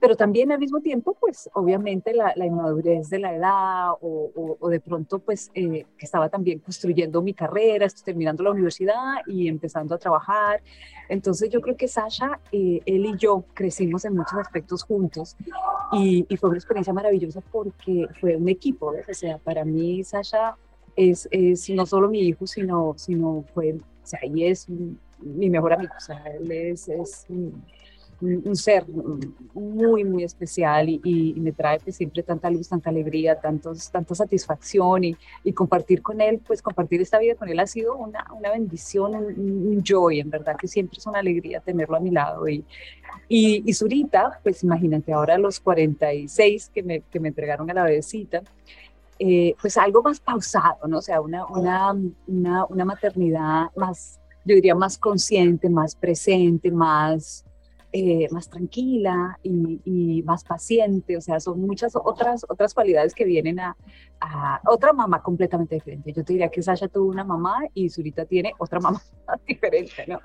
pero 0.00 0.16
también 0.16 0.52
al 0.52 0.58
mismo 0.58 0.80
tiempo, 0.80 1.16
pues 1.18 1.48
obviamente 1.54 2.12
la, 2.12 2.32
la 2.36 2.46
inmadurez 2.46 3.08
de 3.08 3.18
la 3.18 3.34
edad 3.34 3.90
o, 4.00 4.30
o, 4.34 4.56
o 4.60 4.68
de 4.68 4.80
pronto, 4.80 5.18
pues 5.18 5.50
eh, 5.54 5.86
que 5.96 6.04
estaba 6.04 6.28
también 6.28 6.58
construyendo 6.58 7.22
mi 7.22 7.34
carrera, 7.34 7.86
terminando 8.04 8.42
la 8.44 8.50
universidad 8.50 9.16
y 9.26 9.48
empezando 9.48 9.94
a 9.94 9.98
trabajar. 9.98 10.62
Entonces 11.08 11.50
yo 11.50 11.60
creo 11.60 11.76
que 11.76 11.88
Sasha, 11.88 12.40
eh, 12.52 12.80
él 12.84 13.06
y 13.06 13.16
yo 13.16 13.44
crecimos 13.54 14.04
en 14.04 14.16
muchos 14.16 14.34
aspectos 14.34 14.82
juntos 14.82 15.36
y, 15.92 16.26
y, 16.28 16.36
fue 16.36 16.50
una 16.50 16.58
experiencia 16.58 16.92
maravillosa 16.92 17.40
porque 17.40 18.06
fue 18.20 18.36
un 18.36 18.48
equipo, 18.48 18.92
¿ves? 18.92 19.08
o 19.08 19.14
sea, 19.14 19.38
para 19.38 19.64
mí 19.64 20.02
Sasha 20.04 20.56
es, 20.96 21.28
es 21.30 21.70
no 21.70 21.86
solo 21.86 22.08
mi 22.08 22.20
hijo, 22.20 22.46
sino, 22.46 22.94
sino 22.96 23.44
fue, 23.54 23.74
o 23.74 24.06
sea, 24.06 24.20
y 24.24 24.44
es 24.44 24.68
mi 25.20 25.48
mejor 25.48 25.72
amigo, 25.74 25.92
o 25.96 26.00
sea, 26.00 26.22
él 26.38 26.50
es, 26.50 26.88
es 26.88 27.26
un, 28.20 28.56
ser 28.56 28.86
muy, 29.54 30.04
muy 30.04 30.24
especial 30.24 30.88
y, 30.88 31.34
me 31.36 31.52
trae 31.52 31.78
pues, 31.80 31.96
siempre 31.96 32.22
tanta 32.22 32.50
luz, 32.50 32.68
tanta 32.68 32.90
alegría, 32.90 33.38
tantos, 33.38 33.90
tanta 33.90 34.14
satisfacción 34.14 35.04
y, 35.04 35.16
y, 35.44 35.52
compartir 35.52 36.02
con 36.02 36.20
él, 36.20 36.40
pues 36.46 36.62
compartir 36.62 37.00
esta 37.00 37.18
vida 37.18 37.34
con 37.34 37.48
él 37.48 37.58
ha 37.58 37.66
sido 37.66 37.96
una, 37.96 38.26
una 38.36 38.50
bendición, 38.50 39.14
un, 39.14 39.82
joy, 39.84 40.20
en 40.20 40.30
verdad 40.30 40.56
que 40.56 40.68
siempre 40.68 40.98
es 40.98 41.06
una 41.06 41.18
alegría 41.18 41.60
tenerlo 41.60 41.96
a 41.96 42.00
mi 42.00 42.10
lado. 42.10 42.48
Y, 42.48 42.64
y, 43.28 43.62
y 43.68 43.74
Zurita, 43.74 44.40
pues 44.42 44.62
imagínate, 44.62 45.12
ahora 45.12 45.36
los 45.38 45.60
46 45.60 46.70
que 46.74 46.82
me, 46.82 47.00
que 47.02 47.20
me 47.20 47.28
entregaron 47.28 47.70
a 47.70 47.74
la 47.74 47.84
bebecita, 47.84 48.42
eh, 49.18 49.54
pues 49.60 49.76
algo 49.78 50.02
más 50.02 50.20
pausado, 50.20 50.86
¿no? 50.86 50.98
O 50.98 51.02
sea, 51.02 51.20
una, 51.20 51.46
una, 51.46 51.94
una, 52.26 52.64
una 52.66 52.84
maternidad 52.84 53.70
más, 53.74 54.20
yo 54.44 54.54
diría, 54.54 54.74
más 54.74 54.98
consciente, 54.98 55.70
más 55.70 55.96
presente, 55.96 56.70
más 56.70 57.44
eh, 57.98 58.28
más 58.30 58.50
tranquila 58.50 59.38
y, 59.42 60.22
más 60.26 60.44
paciente, 60.44 61.16
o 61.16 61.20
sea, 61.22 61.40
son 61.40 61.62
muchas 61.62 61.96
otras, 61.96 62.44
otras 62.46 62.74
cualidades 62.74 63.14
que 63.14 63.24
vienen 63.24 63.58
a, 63.58 63.74
a, 64.20 64.60
otra 64.66 64.92
mamá 64.92 65.22
completamente 65.22 65.76
diferente. 65.76 66.12
Yo 66.12 66.22
te 66.22 66.34
diría 66.34 66.50
que 66.50 66.60
Sasha 66.60 66.88
tuvo 66.88 67.08
una 67.08 67.24
mamá 67.24 67.60
y 67.72 67.88
Zurita 67.88 68.26
tiene 68.26 68.52
otra 68.58 68.80
mamá 68.80 69.00
diferente, 69.48 70.04
¿no? 70.06 70.20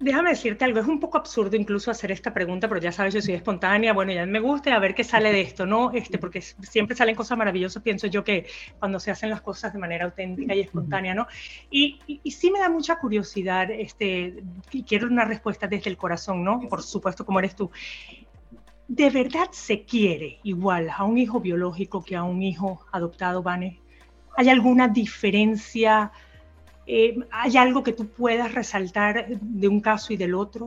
Déjame 0.00 0.30
decirte 0.30 0.64
algo, 0.64 0.80
es 0.80 0.86
un 0.86 0.98
poco 0.98 1.18
absurdo 1.18 1.56
incluso 1.56 1.88
hacer 1.90 2.10
esta 2.10 2.34
pregunta, 2.34 2.68
pero 2.68 2.80
ya 2.80 2.90
sabes, 2.90 3.14
yo 3.14 3.22
soy 3.22 3.34
espontánea, 3.34 3.92
bueno, 3.92 4.12
ya 4.12 4.26
me 4.26 4.40
gusta 4.40 4.74
a 4.74 4.80
ver 4.80 4.92
qué 4.92 5.04
sale 5.04 5.30
de 5.30 5.40
esto, 5.40 5.66
¿no? 5.66 5.92
Este, 5.92 6.18
porque 6.18 6.42
siempre 6.42 6.96
salen 6.96 7.14
cosas 7.14 7.38
maravillosas, 7.38 7.80
pienso 7.80 8.08
yo 8.08 8.24
que 8.24 8.46
cuando 8.80 8.98
se 8.98 9.12
hacen 9.12 9.30
las 9.30 9.40
cosas 9.40 9.72
de 9.72 9.78
manera 9.78 10.04
auténtica 10.06 10.52
y 10.52 10.60
espontánea, 10.60 11.14
¿no? 11.14 11.28
Y, 11.70 12.00
y, 12.06 12.30
sí 12.32 12.50
me 12.50 12.58
da 12.58 12.68
mucha 12.68 12.98
curiosidad, 12.98 13.70
este, 13.70 14.42
y 14.72 14.82
quiero 14.82 15.06
una 15.06 15.24
respuesta 15.24 15.68
desde 15.68 15.90
el 15.90 15.96
corazón, 15.96 16.42
¿no? 16.42 16.60
Por 16.68 16.82
supuesto, 16.82 17.24
como 17.24 17.38
eres 17.38 17.54
tú. 17.54 17.70
¿De 18.88 19.10
verdad 19.10 19.48
se 19.52 19.84
quiere 19.84 20.40
igual 20.42 20.90
a 20.90 21.04
un 21.04 21.18
hijo 21.18 21.40
biológico 21.40 22.04
que 22.04 22.16
a 22.16 22.24
un 22.24 22.42
hijo 22.42 22.84
adoptado, 22.90 23.44
Vane? 23.44 23.80
¿Hay 24.36 24.48
alguna 24.48 24.88
diferencia? 24.88 26.10
Eh, 26.86 27.16
¿Hay 27.30 27.56
algo 27.56 27.82
que 27.82 27.92
tú 27.92 28.06
puedas 28.06 28.54
resaltar 28.54 29.26
de 29.28 29.68
un 29.68 29.80
caso 29.80 30.12
y 30.12 30.16
del 30.16 30.34
otro? 30.34 30.66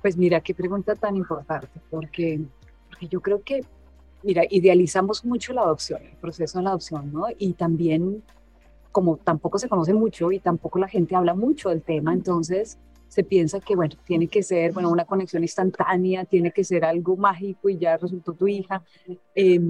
Pues 0.00 0.16
mira, 0.16 0.40
qué 0.40 0.54
pregunta 0.54 0.94
tan 0.94 1.16
importante, 1.16 1.68
porque, 1.90 2.40
porque 2.88 3.08
yo 3.08 3.20
creo 3.20 3.42
que, 3.42 3.64
mira, 4.22 4.42
idealizamos 4.50 5.24
mucho 5.24 5.52
la 5.52 5.62
adopción, 5.62 6.02
el 6.02 6.16
proceso 6.16 6.58
de 6.58 6.64
la 6.64 6.70
adopción, 6.70 7.12
¿no? 7.12 7.26
Y 7.38 7.52
también, 7.52 8.22
como 8.90 9.16
tampoco 9.18 9.58
se 9.58 9.68
conoce 9.68 9.94
mucho 9.94 10.32
y 10.32 10.40
tampoco 10.40 10.78
la 10.78 10.88
gente 10.88 11.14
habla 11.14 11.34
mucho 11.34 11.68
del 11.68 11.82
tema, 11.82 12.12
entonces 12.12 12.78
se 13.06 13.22
piensa 13.22 13.60
que, 13.60 13.76
bueno, 13.76 13.94
tiene 14.06 14.26
que 14.26 14.42
ser, 14.42 14.72
bueno, 14.72 14.90
una 14.90 15.04
conexión 15.04 15.42
instantánea, 15.42 16.24
tiene 16.24 16.50
que 16.50 16.64
ser 16.64 16.84
algo 16.84 17.14
mágico 17.16 17.68
y 17.68 17.76
ya 17.76 17.98
resultó 17.98 18.32
tu 18.32 18.48
hija. 18.48 18.82
Eh, 19.34 19.60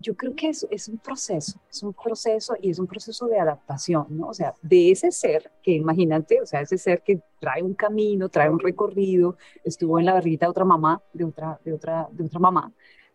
yo 0.00 0.14
creo 0.16 0.34
que 0.34 0.48
es, 0.48 0.66
es 0.70 0.88
un 0.88 0.98
proceso, 0.98 1.60
es 1.70 1.82
un 1.82 1.92
proceso 1.92 2.54
y 2.60 2.70
es 2.70 2.78
un 2.78 2.86
proceso 2.86 3.26
de 3.26 3.38
adaptación, 3.38 4.06
¿no? 4.10 4.28
O 4.28 4.34
sea, 4.34 4.54
de 4.62 4.90
ese 4.90 5.10
ser 5.10 5.50
que 5.62 5.72
imagínate, 5.72 6.40
o 6.40 6.46
sea, 6.46 6.60
ese 6.60 6.78
ser 6.78 7.02
que 7.02 7.20
trae 7.40 7.62
un 7.62 7.74
camino, 7.74 8.28
trae 8.28 8.50
un 8.50 8.58
recorrido, 8.58 9.36
estuvo 9.64 9.98
en 9.98 10.06
la 10.06 10.14
barriguita 10.14 10.46
de 10.46 10.50
otra 10.50 10.64
mamá, 10.64 11.02
de 11.12 11.24
otra, 11.24 11.60
de 11.64 11.72
otra, 11.72 12.08
de 12.12 12.24
otra 12.24 12.40
mamá, 12.40 12.72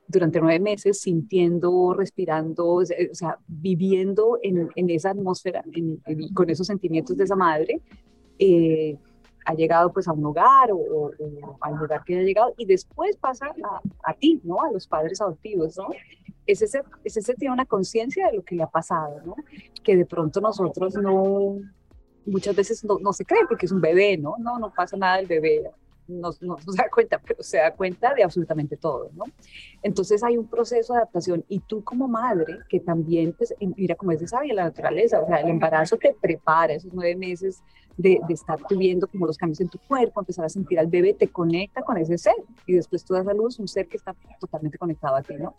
durante 0.08 0.42
nueve 0.42 0.60
meses 0.60 1.00
sintiendo, 1.00 1.94
respirando, 1.94 2.68
o 2.68 2.86
sea, 2.86 3.38
viviendo 3.48 4.40
en, 4.42 4.70
en 4.76 4.90
esa 4.90 5.12
atmósfera, 5.12 5.64
con 6.34 6.50
esos 6.50 6.66
sentimientos 6.66 7.16
de 7.16 7.24
esa 7.24 7.36
madre, 7.36 7.82
eh, 8.40 8.98
ha 9.50 9.54
llegado 9.56 9.92
pues 9.92 10.08
a 10.08 10.14
un 10.14 10.24
hogar 10.26 10.70
o, 10.72 11.12
al 11.62 11.76
lugar 11.76 12.04
que 12.04 12.20
ha 12.20 12.22
llegado 12.22 12.54
y 12.56 12.66
después 12.66 13.18
pasa 13.18 13.48
a, 13.48 13.82
a, 14.04 14.14
ti, 14.14 14.40
¿no? 14.44 14.62
A 14.62 14.72
los 14.72 14.88
padres 14.88 15.20
adoptivos, 15.22 15.76
¿no? 15.76 15.88
ese 16.46 16.68
ser, 16.68 16.84
ese 17.04 17.34
tiene 17.36 17.54
una 17.54 17.66
conciencia 17.66 18.28
de 18.28 18.38
lo 18.38 18.44
que 18.44 18.56
le 18.56 18.64
ha 18.64 18.70
pasado, 18.70 19.22
¿no? 19.26 19.36
Que 19.84 19.96
de 19.96 20.06
pronto 20.06 20.42
nosotros 20.42 20.96
no, 20.96 21.58
muchas 22.26 22.56
veces 22.56 22.84
no, 22.84 22.98
no, 23.00 23.14
se 23.14 23.26
cree 23.26 23.46
porque 23.48 23.66
es 23.66 23.72
un 23.72 23.82
bebé, 23.82 24.18
¿no? 24.18 24.36
No, 24.40 24.58
no 24.60 24.72
pasa 24.74 24.98
nada 24.98 25.18
del 25.18 25.28
bebé, 25.28 25.64
no, 26.10 26.32
se 26.34 26.46
da 26.76 26.90
cuenta, 26.92 27.22
pero 27.26 27.42
se 27.44 27.58
da 27.58 27.74
cuenta 27.74 28.14
de 28.14 28.24
absolutamente 28.24 28.78
todo, 28.78 29.10
¿no? 29.14 29.26
Entonces 29.82 30.24
hay 30.24 30.38
un 30.38 30.48
proceso 30.48 30.94
de 30.94 31.00
adaptación 31.00 31.46
y 31.48 31.60
tú 31.60 31.84
como 31.84 32.08
madre, 32.08 32.60
que 32.68 32.80
también, 32.80 33.34
pues, 33.34 33.54
mira 33.78 33.96
como 33.96 34.12
es 34.12 34.20
de 34.20 34.28
sabia 34.28 34.54
la 34.54 34.64
naturaleza, 34.66 35.22
o 35.22 35.28
sea, 35.28 35.38
el 35.38 35.50
embarazo 35.50 35.98
te 35.98 36.16
prepara 36.20 36.74
esos 36.74 36.94
nueve 36.94 37.16
meses 37.16 37.62
de, 37.98 38.20
de 38.28 38.34
estar 38.34 38.60
viendo 38.70 39.08
como 39.08 39.28
los 39.28 39.38
cambios 39.38 39.62
en 39.62 39.70
tu 39.70 39.78
cuerpo, 39.80 40.20
empezar 40.20 40.46
a 40.46 40.50
sentir 40.50 40.80
al 40.80 40.88
bebé, 40.88 41.14
te 41.14 41.28
conecta 41.28 41.82
con 41.82 41.98
ese 41.98 42.18
ser 42.18 42.36
y 42.66 42.74
después 42.74 43.04
tú 43.04 43.14
das 43.14 43.28
a 43.28 43.34
luz 43.34 43.60
un 43.60 43.68
ser 43.68 43.88
que 43.88 43.98
está 43.98 44.16
totalmente 44.40 44.78
conectado 44.78 45.16
a 45.16 45.22
ti, 45.22 45.36
¿no? 45.36 45.56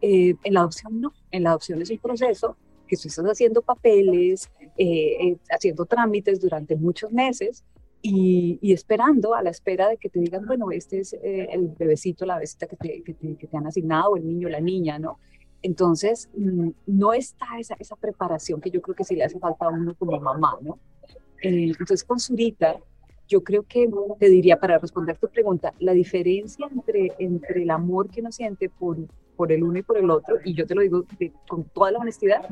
Eh, 0.00 0.34
en 0.42 0.54
la 0.54 0.60
adopción 0.60 1.00
no, 1.00 1.12
en 1.30 1.44
la 1.44 1.50
adopción 1.50 1.80
es 1.80 1.90
un 1.90 1.98
proceso 1.98 2.56
que 2.86 2.96
tú 2.96 3.08
estás 3.08 3.24
haciendo 3.24 3.62
papeles, 3.62 4.50
eh, 4.76 5.28
eh, 5.28 5.36
haciendo 5.50 5.86
trámites 5.86 6.40
durante 6.40 6.76
muchos 6.76 7.10
meses 7.12 7.64
y, 8.06 8.72
esperando 8.72 9.34
a 9.34 9.42
la 9.42 9.48
espera 9.48 9.88
de 9.88 9.96
que 9.96 10.10
te 10.10 10.20
digan, 10.20 10.44
bueno, 10.44 10.70
este 10.70 11.00
es 11.00 11.14
el 11.14 11.68
bebecito, 11.68 12.26
la 12.26 12.34
bebecita 12.34 12.66
que 12.66 12.76
te, 12.76 13.02
que 13.02 13.14
te, 13.14 13.36
que 13.36 13.46
te 13.46 13.56
han 13.56 13.66
asignado, 13.66 14.16
el 14.16 14.26
niño, 14.26 14.50
la 14.50 14.60
niña, 14.60 14.98
¿no? 14.98 15.18
Entonces, 15.62 16.28
mm, 16.36 16.68
no 16.86 17.14
está 17.14 17.46
esa, 17.58 17.76
esa 17.78 17.96
preparación 17.96 18.60
que 18.60 18.70
yo 18.70 18.82
creo 18.82 18.94
que 18.94 19.04
sí 19.04 19.16
le 19.16 19.24
hace 19.24 19.38
falta 19.38 19.64
a 19.64 19.70
uno 19.70 19.94
como 19.94 20.20
mamá, 20.20 20.58
¿no? 20.60 20.78
entonces, 21.40 22.04
con 22.04 22.18
Zurita, 22.18 22.76
yo 23.28 23.42
creo 23.42 23.62
que 23.62 23.88
te 24.18 24.28
diría, 24.28 24.58
para 24.58 24.78
responder 24.78 25.16
tu 25.18 25.28
pregunta, 25.28 25.74
la 25.78 25.92
diferencia 25.92 26.66
entre, 26.70 27.12
entre 27.18 27.62
el 27.62 27.70
amor 27.70 28.10
que 28.10 28.20
uno 28.20 28.32
siente 28.32 28.68
por, 28.70 28.96
por 29.36 29.52
el 29.52 29.62
uno 29.62 29.78
y 29.78 29.82
por 29.82 29.98
el 29.98 30.10
otro, 30.10 30.36
y 30.44 30.54
yo 30.54 30.66
te 30.66 30.74
lo 30.74 30.82
digo 30.82 31.04
con 31.48 31.64
toda 31.64 31.90
la 31.90 31.98
honestidad, 31.98 32.42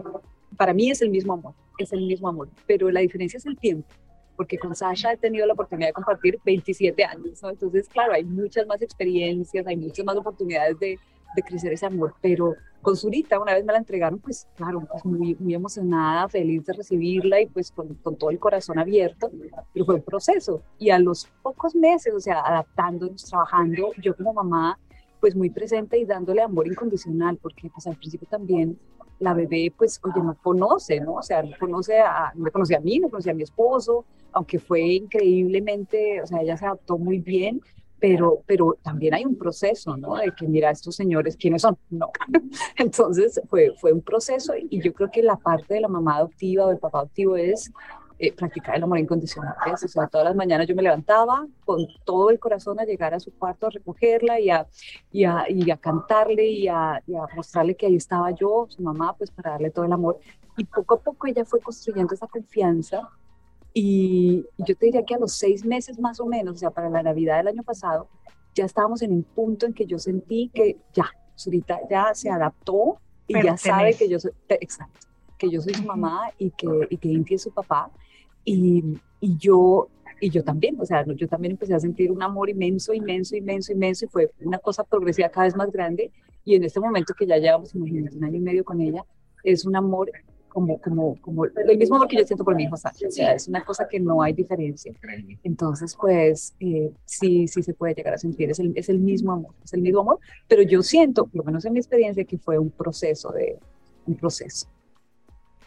para 0.57 0.75
mí 0.75 0.91
es 0.91 1.01
el 1.01 1.11
mismo 1.11 1.35
amor, 1.35 1.55
es 1.79 1.93
el 1.93 2.07
mismo 2.07 2.29
amor, 2.29 2.49
pero 2.67 2.91
la 2.91 3.01
diferencia 3.01 3.39
es 3.39 3.47
el 3.47 3.59
tiempo, 3.59 3.89
porque 4.37 4.59
con 4.59 4.75
Sasha 4.75 5.13
he 5.13 5.17
tenido 5.17 5.47
la 5.47 5.53
oportunidad 5.53 5.89
de 5.89 5.93
compartir 5.93 6.39
27 6.45 7.05
años, 7.05 7.43
¿no? 7.43 7.51
entonces 7.51 7.89
claro, 7.89 8.13
hay 8.13 8.25
muchas 8.25 8.67
más 8.67 8.83
experiencias, 8.83 9.67
hay 9.67 9.77
muchas 9.77 10.05
más 10.05 10.17
oportunidades 10.17 10.79
de, 10.79 10.99
de 11.35 11.43
crecer 11.43 11.73
ese 11.73 11.87
amor, 11.87 12.15
pero 12.21 12.55
con 12.83 12.97
Zurita, 12.97 13.39
una 13.39 13.55
vez 13.55 13.65
me 13.65 13.73
la 13.73 13.79
entregaron, 13.79 14.19
pues 14.19 14.49
claro, 14.57 14.83
pues 14.91 15.05
muy, 15.05 15.37
muy 15.37 15.55
emocionada, 15.55 16.29
feliz 16.29 16.65
de 16.67 16.73
recibirla 16.73 17.41
y 17.41 17.47
pues 17.47 17.71
con, 17.71 17.95
con, 17.95 18.17
todo 18.17 18.31
el 18.31 18.41
corazón 18.41 18.79
abierto, 18.79 19.31
pero 19.73 19.85
fue 19.87 19.95
un 19.95 20.03
proceso. 20.03 20.63
Y 20.79 20.91
a 20.91 20.99
los 20.99 21.29
pocos 21.43 21.77
meses, 21.77 22.13
o 22.13 22.19
sea, 22.19 22.41
adaptándonos, 22.41 23.25
trabajando, 23.25 23.93
yo 24.03 24.17
como 24.17 24.35
mamá, 24.35 24.79
pues 25.21 25.37
muy 25.37 25.51
presente 25.51 25.97
y 25.99 26.05
dándole 26.05 26.43
amor 26.43 26.67
incondicional, 26.67 27.39
porque 27.41 27.71
pues 27.73 27.87
al 27.87 27.95
principio 27.95 28.27
también 28.29 28.77
la 29.23 29.35
bebé, 29.35 29.73
pues, 29.77 30.01
oye, 30.03 30.23
no 30.23 30.37
conoce, 30.43 31.01
¿no? 31.01 31.15
O 31.15 31.23
sea, 31.23 31.43
no 31.43 31.57
conoce 31.59 32.01
a, 32.01 32.33
no 32.35 32.45
me 32.45 32.51
conocía 32.51 32.79
a 32.79 32.81
mí, 32.81 32.99
no 32.99 33.09
conocía 33.09 33.33
a 33.33 33.35
mi 33.35 33.45
esposo, 33.45 34.05
aunque 34.33 34.59
fue 34.59 34.81
increíblemente, 34.81 36.21
o 36.21 36.27
sea, 36.27 36.43
ella 36.43 36.57
se 36.57 36.67
adaptó 36.67 36.99
muy 36.99 37.19
bien, 37.19 37.61
pero, 38.01 38.43
pero 38.47 38.77
también 38.83 39.15
hay 39.15 39.25
un 39.25 39.37
proceso, 39.37 39.97
¿no? 39.97 40.17
De 40.17 40.33
que, 40.37 40.49
mira, 40.49 40.71
estos 40.71 40.97
señores, 40.97 41.37
¿quiénes 41.37 41.63
son? 41.63 41.79
No. 41.89 42.11
Entonces, 42.77 43.41
fue, 43.49 43.73
fue 43.81 43.93
un 43.93 44.01
proceso 44.01 44.55
y 44.57 44.81
yo 44.83 44.93
creo 44.93 45.09
que 45.11 45.23
la 45.23 45.37
parte 45.37 45.75
de 45.75 45.81
la 45.81 45.89
mamá 45.89 46.17
adoptiva 46.17 46.67
o 46.67 46.69
del 46.71 46.79
papá 46.79 46.99
adoptivo 46.99 47.37
es 47.37 47.71
eh, 48.25 48.33
practicar 48.33 48.77
el 48.77 48.85
amor 48.85 49.01
incondicional. 49.01 49.53
O 49.73 49.77
sea, 49.77 50.07
todas 50.07 50.27
las 50.27 50.37
mañanas 50.37 50.69
yo 50.69 50.77
me 50.77 50.83
levantaba 50.83 51.45
con 51.65 51.89
todo 52.05 52.31
el 52.31 52.39
corazón 52.39 52.79
a 52.79 52.85
llegar 52.85 53.15
a 53.15 53.19
su 53.19 53.33
cuarto 53.33 53.67
a 53.67 53.71
recogerla 53.71 54.39
y 54.39 54.49
a, 54.49 54.65
y 55.11 55.25
a, 55.25 55.45
y 55.49 55.69
a 55.73 55.77
cantarle 55.77 56.47
y 56.47 56.69
a, 56.69 57.03
y 57.05 57.17
a 57.17 57.23
mostrarle 57.35 57.75
que 57.75 57.87
ahí 57.87 57.97
estaba 57.97 58.31
yo, 58.31 58.67
su 58.69 58.81
mamá, 58.81 59.13
pues 59.19 59.33
para 59.33 59.51
darle 59.51 59.71
todo 59.71 59.87
el 59.87 59.93
amor. 59.93 60.21
Y 60.57 60.65
poco 60.65 60.95
a 60.95 61.01
poco 61.01 61.27
ella 61.27 61.45
fue 61.45 61.59
construyendo 61.59 62.15
esa 62.15 62.29
confianza 62.29 63.09
y 63.75 64.47
yo 64.57 64.77
te 64.77 64.87
diría 64.87 65.05
que 65.05 65.17
a 65.17 65.19
los 65.19 65.33
seis 65.33 65.65
meses 65.65 65.99
más 65.99 66.21
o 66.21 66.27
menos, 66.27 66.55
o 66.55 66.59
sea, 66.59 66.71
para 66.71 66.91
la 66.91 67.03
Navidad 67.03 67.39
del 67.39 67.49
año 67.49 67.65
pasado, 67.65 68.07
ya 68.55 68.67
estábamos 68.67 69.03
en 69.03 69.11
un 69.11 69.25
punto 69.25 69.67
en 69.67 69.73
que 69.73 69.85
yo 69.85 69.99
sentí 69.99 70.49
que 70.55 70.77
ya, 70.93 71.11
Zurita 71.37 71.81
ya 71.91 72.15
se 72.15 72.31
adaptó 72.31 72.99
y 73.27 73.43
ya 73.43 73.57
sabe 73.57 73.95
que 73.95 74.09
yo 74.09 74.21
soy, 74.21 74.31
exacto, 74.49 75.09
que 75.39 75.51
yo 75.51 75.61
soy 75.61 75.75
su 75.75 75.83
mamá 75.83 76.31
y 76.39 76.51
que, 76.51 76.69
y 76.89 76.97
que 76.99 77.09
Inti 77.09 77.35
es 77.35 77.43
su 77.43 77.51
papá. 77.51 77.91
Y, 78.45 78.99
y, 79.21 79.37
yo, 79.37 79.89
y 80.21 80.31
yo 80.31 80.43
también, 80.43 80.81
o 80.81 80.85
sea, 80.85 81.05
yo 81.07 81.29
también 81.29 81.53
empecé 81.53 81.75
a 81.75 81.81
sentir 81.81 82.11
un 82.11 82.23
amor 82.23 82.51
inmenso, 82.51 82.93
inmenso, 82.93 83.37
inmenso, 83.37 83.73
inmenso, 83.73 84.05
y 84.05 84.09
fue 84.09 84.31
una 84.41 84.59
cosa 84.59 84.85
progresiva 84.85 85.29
cada 85.29 85.47
vez 85.47 85.57
más 85.57 85.71
grande. 85.71 86.11
Y 86.45 86.57
en 86.57 86.65
este 86.65 86.81
momento 86.81 87.15
que 87.15 87.27
ya 87.27 87.39
llevamos, 87.39 87.75
imagínate, 87.75 88.17
un 88.17 88.25
año 88.25 88.37
y 88.37 88.41
medio 88.41 88.65
con 88.65 88.81
ella, 88.81 89.05
es 89.45 89.65
un 89.65 89.77
amor 89.77 90.11
como, 90.53 90.79
como, 90.81 91.17
como 91.23 91.47
el 91.47 91.79
mismo 91.79 91.97
amor 91.97 92.09
que 92.09 92.19
yo 92.19 92.25
siento 92.25 92.45
por 92.45 92.55
mi 92.55 92.65
hijo. 92.65 92.75
O 92.75 93.11
sea, 93.11 93.33
es 93.33 93.49
una 93.49 93.65
cosa 93.65 93.89
que 93.89 93.99
no 93.99 94.23
hay 94.23 94.35
diferencia. 94.35 94.93
Entonces, 95.43 95.97
pues 95.99 96.55
eh, 96.61 96.93
sí, 97.07 97.49
sí 97.49 97.63
se 97.63 97.73
puede 97.73 97.95
llegar 97.95 98.15
a 98.15 98.19
sentir, 98.19 98.51
es 98.51 98.59
el, 98.59 98.73
es 98.77 98.89
el 98.89 98.99
mismo 98.99 99.33
amor, 99.33 99.55
es 99.65 99.73
el 99.73 99.81
mismo 99.81 100.01
amor, 100.01 100.19
pero 100.49 100.63
yo 100.63 100.83
siento, 100.83 101.27
por 101.27 101.37
lo 101.37 101.45
menos 101.45 101.65
en 101.65 101.73
mi 101.73 101.79
experiencia, 101.79 102.25
que 102.25 102.37
fue 102.37 102.59
un 102.59 102.71
proceso 102.71 103.31
de, 103.33 103.59
un 104.07 104.15
proceso. 104.15 104.69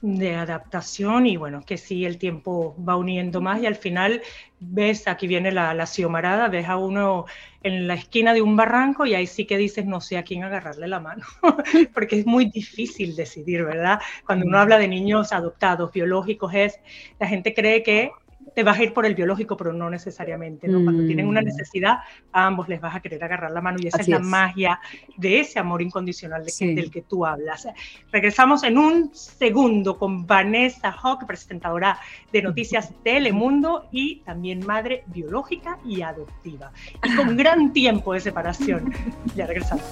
De 0.02 0.36
adaptación 0.36 1.25
y 1.25 1.38
bueno, 1.38 1.64
que 1.66 1.78
sí, 1.78 2.06
el 2.06 2.18
tiempo 2.18 2.75
va 2.88 2.96
uniendo 2.96 3.42
más 3.42 3.62
y 3.62 3.66
al 3.66 3.75
final 3.75 4.22
ves, 4.60 5.08
aquí 5.08 5.28
viene 5.28 5.52
la, 5.52 5.74
la 5.74 5.86
siomarada, 5.86 6.48
ves 6.48 6.68
a 6.68 6.78
uno 6.78 7.25
en 7.64 7.88
la 7.88 7.96
esquina 7.96 8.34
de 8.34 8.42
un 8.42 8.56
barranco 8.56 9.06
y 9.06 9.16
ahí 9.16 9.25
sí 9.28 9.46
que 9.46 9.58
dices, 9.58 9.86
no 9.86 10.02
sé 10.02 10.18
a 10.18 10.24
quién 10.24 10.44
agarrarle 10.44 10.88
la 10.88 11.00
mano, 11.00 11.25
porque 11.94 12.20
es 12.20 12.25
muy 12.25 12.46
difícil 12.46 13.16
decidir, 13.16 13.64
¿verdad? 13.64 14.00
Cuando 14.25 14.46
uno 14.46 14.60
habla 14.60 14.78
de 14.78 14.88
niños 14.88 15.34
adoptados, 15.34 15.92
biológicos, 15.92 16.54
es, 16.54 16.80
la 17.20 17.28
gente 17.28 17.54
cree 17.54 17.82
que 17.82 18.12
te 18.56 18.64
vas 18.64 18.80
a 18.80 18.84
ir 18.84 18.94
por 18.94 19.06
el 19.06 19.14
biológico, 19.14 19.58
pero 19.58 19.74
no 19.74 19.90
necesariamente, 19.90 20.68
¿no? 20.68 20.82
Cuando 20.82 21.06
tienen 21.06 21.28
una 21.28 21.42
mm. 21.42 21.46
necesidad, 21.46 22.00
a 22.32 22.46
ambos 22.46 22.70
les 22.70 22.80
vas 22.80 22.96
a 22.96 23.02
querer 23.02 23.24
agarrar 23.24 23.52
la 23.52 23.62
mano 23.62 23.78
y 23.82 23.88
esa 23.88 24.02
es 24.02 24.08
la 24.08 24.20
magia 24.20 24.80
de 25.18 25.42
ese 25.42 25.60
amor 25.60 25.82
incondicional 25.82 26.44
del 26.46 26.90
que 26.90 27.02
tú 27.02 27.26
hablas. 27.26 27.68
Regresamos 28.12 28.64
en 28.64 28.78
un 28.78 29.14
segundo 29.14 29.98
con 29.98 30.26
Vanessa 30.26 30.90
Hawk, 30.92 31.28
presentadora 31.28 32.00
de 32.32 32.42
Noticias 32.42 32.94
Telemundo 33.04 33.90
y 33.92 34.22
también 34.22 34.66
madre 34.66 35.04
biológica 35.08 35.78
y 35.86 36.02
adoptiva. 36.02 36.72
Y 37.04 37.14
con 37.16 37.36
gran 37.36 37.74
tiempo 37.74 38.14
de 38.14 38.22
separación. 38.22 38.94
Ya 39.36 39.48
regresamos. 39.48 39.84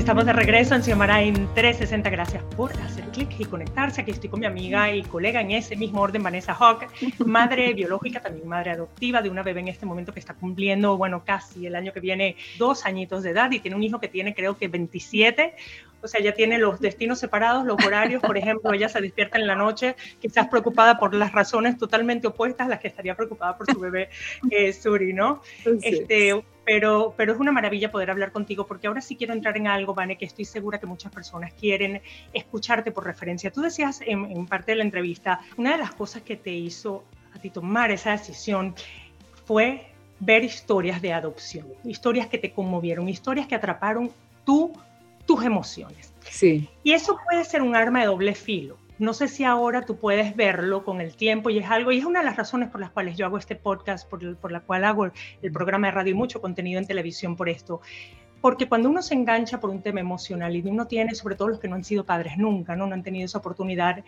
Estamos 0.00 0.24
de 0.24 0.32
regreso 0.32 0.74
en 0.74 0.82
Xiomara 0.82 1.20
en 1.20 1.34
360. 1.54 2.08
Gracias 2.08 2.42
por 2.56 2.72
hacer 2.72 3.04
clic 3.12 3.28
y 3.38 3.44
conectarse. 3.44 4.00
Aquí 4.00 4.12
estoy 4.12 4.30
con 4.30 4.40
mi 4.40 4.46
amiga 4.46 4.90
y 4.94 5.02
colega 5.02 5.42
en 5.42 5.50
ese 5.50 5.76
mismo 5.76 6.00
orden, 6.00 6.22
Vanessa 6.22 6.54
Hawk, 6.54 6.86
madre 7.26 7.74
biológica, 7.74 8.20
también 8.20 8.48
madre 8.48 8.70
adoptiva 8.70 9.20
de 9.20 9.28
una 9.28 9.42
bebé 9.42 9.60
en 9.60 9.68
este 9.68 9.84
momento 9.84 10.14
que 10.14 10.20
está 10.20 10.32
cumpliendo, 10.32 10.96
bueno, 10.96 11.22
casi 11.22 11.66
el 11.66 11.76
año 11.76 11.92
que 11.92 12.00
viene, 12.00 12.36
dos 12.56 12.86
añitos 12.86 13.22
de 13.22 13.30
edad 13.30 13.50
y 13.50 13.60
tiene 13.60 13.76
un 13.76 13.82
hijo 13.82 14.00
que 14.00 14.08
tiene 14.08 14.34
creo 14.34 14.56
que 14.56 14.68
27 14.68 15.54
o 16.02 16.08
sea, 16.08 16.20
ya 16.20 16.32
tiene 16.32 16.58
los 16.58 16.80
destinos 16.80 17.18
separados, 17.18 17.64
los 17.64 17.84
horarios, 17.84 18.22
por 18.22 18.36
ejemplo, 18.36 18.72
ella 18.72 18.88
se 18.88 19.00
despierta 19.00 19.38
en 19.38 19.46
la 19.46 19.54
noche, 19.54 19.96
quizás 20.20 20.48
preocupada 20.48 20.98
por 20.98 21.14
las 21.14 21.32
razones 21.32 21.78
totalmente 21.78 22.26
opuestas 22.26 22.66
a 22.66 22.70
las 22.70 22.80
que 22.80 22.88
estaría 22.88 23.14
preocupada 23.14 23.56
por 23.56 23.70
su 23.70 23.78
bebé 23.78 24.08
eh, 24.50 24.72
Suri, 24.72 25.12
¿no? 25.12 25.42
Este, 25.82 26.42
pero, 26.64 27.14
pero 27.16 27.32
es 27.32 27.38
una 27.38 27.52
maravilla 27.52 27.90
poder 27.90 28.10
hablar 28.10 28.32
contigo, 28.32 28.66
porque 28.66 28.86
ahora 28.86 29.00
sí 29.00 29.16
quiero 29.16 29.32
entrar 29.32 29.56
en 29.56 29.66
algo, 29.66 29.94
Vane, 29.94 30.16
que 30.16 30.24
estoy 30.24 30.44
segura 30.44 30.78
que 30.78 30.86
muchas 30.86 31.12
personas 31.12 31.52
quieren 31.54 32.00
escucharte 32.32 32.92
por 32.92 33.04
referencia. 33.04 33.50
Tú 33.50 33.60
decías 33.60 34.00
en, 34.02 34.30
en 34.30 34.46
parte 34.46 34.72
de 34.72 34.76
la 34.76 34.84
entrevista, 34.84 35.40
una 35.56 35.72
de 35.72 35.78
las 35.78 35.92
cosas 35.92 36.22
que 36.22 36.36
te 36.36 36.52
hizo 36.52 37.04
a 37.34 37.38
ti 37.38 37.50
tomar 37.50 37.90
esa 37.90 38.12
decisión 38.12 38.74
fue 39.44 39.86
ver 40.20 40.44
historias 40.44 41.00
de 41.00 41.12
adopción, 41.12 41.66
historias 41.84 42.28
que 42.28 42.38
te 42.38 42.52
conmovieron, 42.52 43.08
historias 43.08 43.46
que 43.46 43.54
atraparon 43.54 44.10
tu 44.44 44.72
tus 45.30 45.44
emociones. 45.44 46.12
Sí. 46.28 46.68
Y 46.82 46.90
eso 46.90 47.16
puede 47.24 47.44
ser 47.44 47.62
un 47.62 47.76
arma 47.76 48.00
de 48.00 48.06
doble 48.06 48.34
filo. 48.34 48.78
No 48.98 49.14
sé 49.14 49.28
si 49.28 49.44
ahora 49.44 49.82
tú 49.82 49.96
puedes 49.96 50.34
verlo 50.34 50.84
con 50.84 51.00
el 51.00 51.14
tiempo 51.14 51.50
y 51.50 51.58
es 51.58 51.70
algo, 51.70 51.92
y 51.92 51.98
es 51.98 52.04
una 52.04 52.18
de 52.18 52.24
las 52.24 52.36
razones 52.36 52.68
por 52.68 52.80
las 52.80 52.90
cuales 52.90 53.16
yo 53.16 53.26
hago 53.26 53.38
este 53.38 53.54
podcast, 53.54 54.10
por, 54.10 54.36
por 54.38 54.50
la 54.50 54.58
cual 54.58 54.84
hago 54.84 55.04
el, 55.04 55.52
programa 55.52 55.86
de 55.86 55.92
radio 55.92 56.10
y 56.10 56.16
mucho 56.16 56.40
contenido 56.40 56.80
en 56.80 56.86
televisión 56.88 57.36
por 57.36 57.48
esto. 57.48 57.80
Porque 58.40 58.68
cuando 58.68 58.90
uno 58.90 59.02
se 59.02 59.14
engancha 59.14 59.60
por 59.60 59.70
un 59.70 59.82
tema 59.82 60.00
emocional 60.00 60.56
y 60.56 60.62
uno 60.62 60.88
tiene, 60.88 61.14
sobre 61.14 61.36
todo 61.36 61.46
los 61.46 61.60
que 61.60 61.68
no 61.68 61.76
han 61.76 61.84
sido 61.84 62.04
padres 62.04 62.36
nunca, 62.36 62.74
no, 62.74 62.88
no 62.88 62.94
han 62.94 63.04
tenido 63.04 63.26
esa 63.26 63.38
oportunidad, 63.38 64.02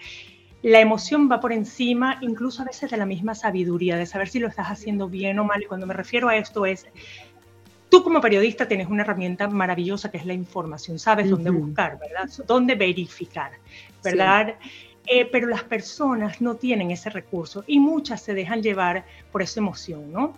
la 0.62 0.80
emoción 0.80 1.30
va 1.30 1.38
por 1.38 1.52
encima, 1.52 2.18
incluso 2.20 2.62
a 2.62 2.64
veces 2.64 2.90
de 2.90 2.96
la 2.96 3.06
misma 3.06 3.36
sabiduría, 3.36 3.96
de 3.96 4.06
saber 4.06 4.28
si 4.28 4.40
lo 4.40 4.48
estás 4.48 4.66
haciendo 4.66 5.08
bien 5.08 5.38
o 5.38 5.44
mal. 5.44 5.62
Y 5.62 5.66
cuando 5.66 5.86
me 5.86 5.94
refiero 5.94 6.28
a 6.28 6.36
esto 6.36 6.66
es, 6.66 6.88
Tú 7.92 8.02
como 8.02 8.22
periodista 8.22 8.66
tienes 8.66 8.88
una 8.88 9.02
herramienta 9.02 9.46
maravillosa 9.48 10.10
que 10.10 10.16
es 10.16 10.24
la 10.24 10.32
información, 10.32 10.98
sabes 10.98 11.28
dónde 11.28 11.50
buscar, 11.50 11.98
¿verdad? 11.98 12.26
Dónde 12.46 12.74
verificar, 12.74 13.52
¿verdad? 14.02 14.54
Eh, 15.04 15.28
pero 15.30 15.46
las 15.46 15.62
personas 15.64 16.40
no 16.40 16.54
tienen 16.54 16.90
ese 16.90 17.10
recurso 17.10 17.64
y 17.66 17.78
muchas 17.78 18.22
se 18.22 18.32
dejan 18.32 18.62
llevar 18.62 19.04
por 19.30 19.42
esa 19.42 19.60
emoción, 19.60 20.10
¿no? 20.10 20.34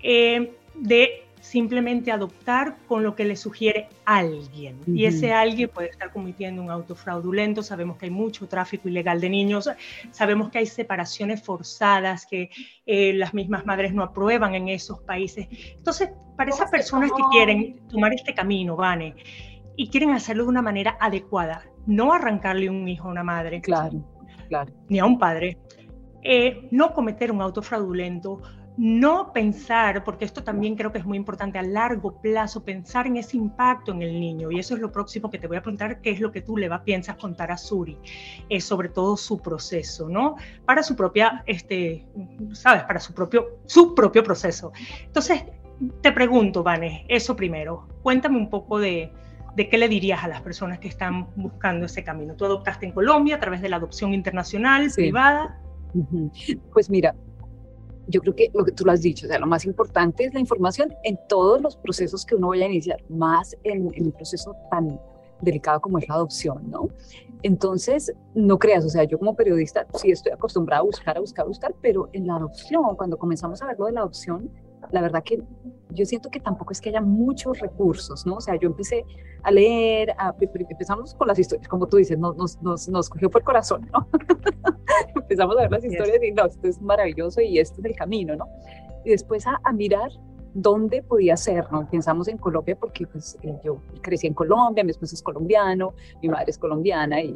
Eh, 0.00 0.52
de 0.76 1.25
simplemente 1.46 2.10
adoptar 2.10 2.76
con 2.88 3.04
lo 3.04 3.14
que 3.14 3.24
le 3.24 3.36
sugiere 3.36 3.88
alguien. 4.04 4.80
Y 4.86 5.04
ese 5.04 5.32
alguien 5.32 5.70
puede 5.72 5.90
estar 5.90 6.12
cometiendo 6.12 6.60
un 6.60 6.70
auto 6.70 6.96
fraudulento, 6.96 7.62
sabemos 7.62 7.98
que 7.98 8.06
hay 8.06 8.10
mucho 8.10 8.48
tráfico 8.48 8.88
ilegal 8.88 9.20
de 9.20 9.30
niños, 9.30 9.70
sabemos 10.10 10.50
que 10.50 10.58
hay 10.58 10.66
separaciones 10.66 11.42
forzadas 11.42 12.26
que 12.26 12.50
eh, 12.84 13.12
las 13.12 13.32
mismas 13.32 13.64
madres 13.64 13.94
no 13.94 14.02
aprueban 14.02 14.56
en 14.56 14.68
esos 14.68 15.00
países. 15.02 15.46
Entonces, 15.76 16.10
para 16.36 16.50
esas 16.50 16.68
personas 16.68 17.12
que 17.12 17.22
quieren 17.30 17.86
tomar 17.88 18.12
este 18.12 18.34
camino, 18.34 18.74
Vane, 18.74 19.14
y 19.76 19.88
quieren 19.88 20.10
hacerlo 20.10 20.44
de 20.44 20.48
una 20.48 20.62
manera 20.62 20.96
adecuada, 21.00 21.62
no 21.86 22.12
arrancarle 22.12 22.68
un 22.68 22.88
hijo 22.88 23.06
a 23.06 23.12
una 23.12 23.22
madre, 23.22 23.60
claro, 23.60 24.04
claro. 24.48 24.72
ni 24.88 24.98
a 24.98 25.06
un 25.06 25.16
padre, 25.16 25.58
eh, 26.24 26.66
no 26.72 26.92
cometer 26.92 27.30
un 27.30 27.40
auto 27.40 27.62
fraudulento, 27.62 28.42
no 28.76 29.32
pensar, 29.32 30.04
porque 30.04 30.24
esto 30.24 30.42
también 30.42 30.76
creo 30.76 30.92
que 30.92 30.98
es 30.98 31.04
muy 31.04 31.16
importante 31.16 31.58
a 31.58 31.62
largo 31.62 32.20
plazo, 32.20 32.62
pensar 32.62 33.06
en 33.06 33.16
ese 33.16 33.36
impacto 33.36 33.92
en 33.92 34.02
el 34.02 34.20
niño. 34.20 34.50
Y 34.50 34.58
eso 34.58 34.74
es 34.74 34.80
lo 34.80 34.92
próximo 34.92 35.30
que 35.30 35.38
te 35.38 35.46
voy 35.46 35.56
a 35.56 35.62
preguntar, 35.62 36.00
qué 36.00 36.10
es 36.10 36.20
lo 36.20 36.30
que 36.30 36.42
tú 36.42 36.56
le 36.56 36.68
va, 36.68 36.84
piensas 36.84 37.16
contar 37.16 37.50
a 37.50 37.56
Suri, 37.56 37.98
es 38.48 38.64
sobre 38.64 38.88
todo 38.90 39.16
su 39.16 39.40
proceso, 39.40 40.08
¿no? 40.08 40.36
Para 40.64 40.82
su 40.82 40.94
propia, 40.94 41.42
este, 41.46 42.06
¿sabes? 42.52 42.84
Para 42.84 43.00
su 43.00 43.14
propio, 43.14 43.60
su 43.64 43.94
propio 43.94 44.22
proceso. 44.22 44.72
Entonces, 45.04 45.44
te 46.02 46.12
pregunto, 46.12 46.62
Vane, 46.62 47.06
eso 47.08 47.34
primero. 47.34 47.88
Cuéntame 48.02 48.36
un 48.36 48.50
poco 48.50 48.78
de, 48.78 49.12
de 49.54 49.68
qué 49.68 49.78
le 49.78 49.88
dirías 49.88 50.22
a 50.22 50.28
las 50.28 50.42
personas 50.42 50.78
que 50.78 50.88
están 50.88 51.28
buscando 51.34 51.86
ese 51.86 52.04
camino. 52.04 52.34
Tú 52.34 52.44
adoptaste 52.44 52.86
en 52.86 52.92
Colombia 52.92 53.36
a 53.36 53.40
través 53.40 53.62
de 53.62 53.70
la 53.70 53.76
adopción 53.76 54.12
internacional, 54.12 54.90
privada. 54.94 55.58
Pues 56.72 56.90
mira, 56.90 57.14
yo 58.08 58.20
creo 58.20 58.34
que 58.34 58.50
lo 58.54 58.64
que 58.64 58.72
tú 58.72 58.84
lo 58.84 58.92
has 58.92 59.02
dicho, 59.02 59.26
o 59.26 59.28
sea, 59.28 59.38
lo 59.38 59.46
más 59.46 59.64
importante 59.64 60.24
es 60.24 60.34
la 60.34 60.40
información 60.40 60.94
en 61.04 61.18
todos 61.28 61.60
los 61.60 61.76
procesos 61.76 62.24
que 62.24 62.34
uno 62.34 62.48
vaya 62.48 62.66
a 62.66 62.68
iniciar, 62.68 63.02
más 63.08 63.56
en, 63.64 63.92
en 63.94 64.06
un 64.06 64.12
proceso 64.12 64.54
tan 64.70 65.00
delicado 65.40 65.80
como 65.80 65.98
es 65.98 66.08
la 66.08 66.14
adopción, 66.14 66.70
¿no? 66.70 66.88
Entonces, 67.42 68.12
no 68.34 68.58
creas, 68.58 68.84
o 68.84 68.88
sea, 68.88 69.04
yo 69.04 69.18
como 69.18 69.36
periodista 69.36 69.86
sí 69.94 70.10
estoy 70.10 70.32
acostumbrada 70.32 70.80
a 70.80 70.84
buscar, 70.84 71.16
a 71.16 71.20
buscar, 71.20 71.44
a 71.44 71.48
buscar, 71.48 71.74
pero 71.80 72.08
en 72.12 72.26
la 72.26 72.36
adopción, 72.36 72.96
cuando 72.96 73.18
comenzamos 73.18 73.60
a 73.62 73.66
ver 73.66 73.78
lo 73.78 73.86
de 73.86 73.92
la 73.92 74.00
adopción, 74.00 74.50
la 74.90 75.00
verdad 75.00 75.22
que 75.24 75.42
yo 75.90 76.04
siento 76.04 76.30
que 76.30 76.40
tampoco 76.40 76.72
es 76.72 76.80
que 76.80 76.90
haya 76.90 77.00
muchos 77.00 77.58
recursos, 77.58 78.26
¿no? 78.26 78.36
O 78.36 78.40
sea, 78.40 78.56
yo 78.56 78.68
empecé 78.68 79.04
a 79.42 79.50
leer, 79.50 80.14
empezamos 80.40 81.14
con 81.14 81.28
las 81.28 81.38
historias, 81.38 81.68
como 81.68 81.86
tú 81.86 81.96
dices, 81.96 82.18
nos, 82.18 82.60
nos, 82.62 82.88
nos, 82.88 83.08
cogió 83.08 83.30
por 83.30 83.40
el 83.40 83.44
corazón, 83.44 83.88
¿no? 83.92 84.06
empezamos 85.14 85.56
a 85.56 85.62
ver 85.62 85.70
las 85.70 85.84
historias 85.84 86.22
y 86.22 86.32
no, 86.32 86.46
esto 86.46 86.68
es 86.68 86.80
maravilloso 86.80 87.40
y 87.40 87.58
este 87.58 87.80
es 87.80 87.84
el 87.84 87.94
camino, 87.96 88.36
¿no? 88.36 88.46
Y 89.04 89.10
después 89.10 89.46
a, 89.46 89.60
a 89.64 89.72
mirar 89.72 90.10
dónde 90.56 91.02
podía 91.02 91.36
ser, 91.36 91.70
¿no? 91.70 91.86
Pensamos 91.88 92.28
en 92.28 92.38
Colombia 92.38 92.76
porque 92.76 93.06
pues, 93.06 93.38
eh, 93.42 93.60
yo 93.62 93.78
crecí 94.00 94.26
en 94.26 94.32
Colombia, 94.32 94.82
mi 94.84 94.90
esposo 94.90 95.14
es 95.14 95.22
colombiano, 95.22 95.92
mi 96.22 96.30
madre 96.30 96.46
es 96.48 96.56
colombiana 96.56 97.20
y, 97.20 97.28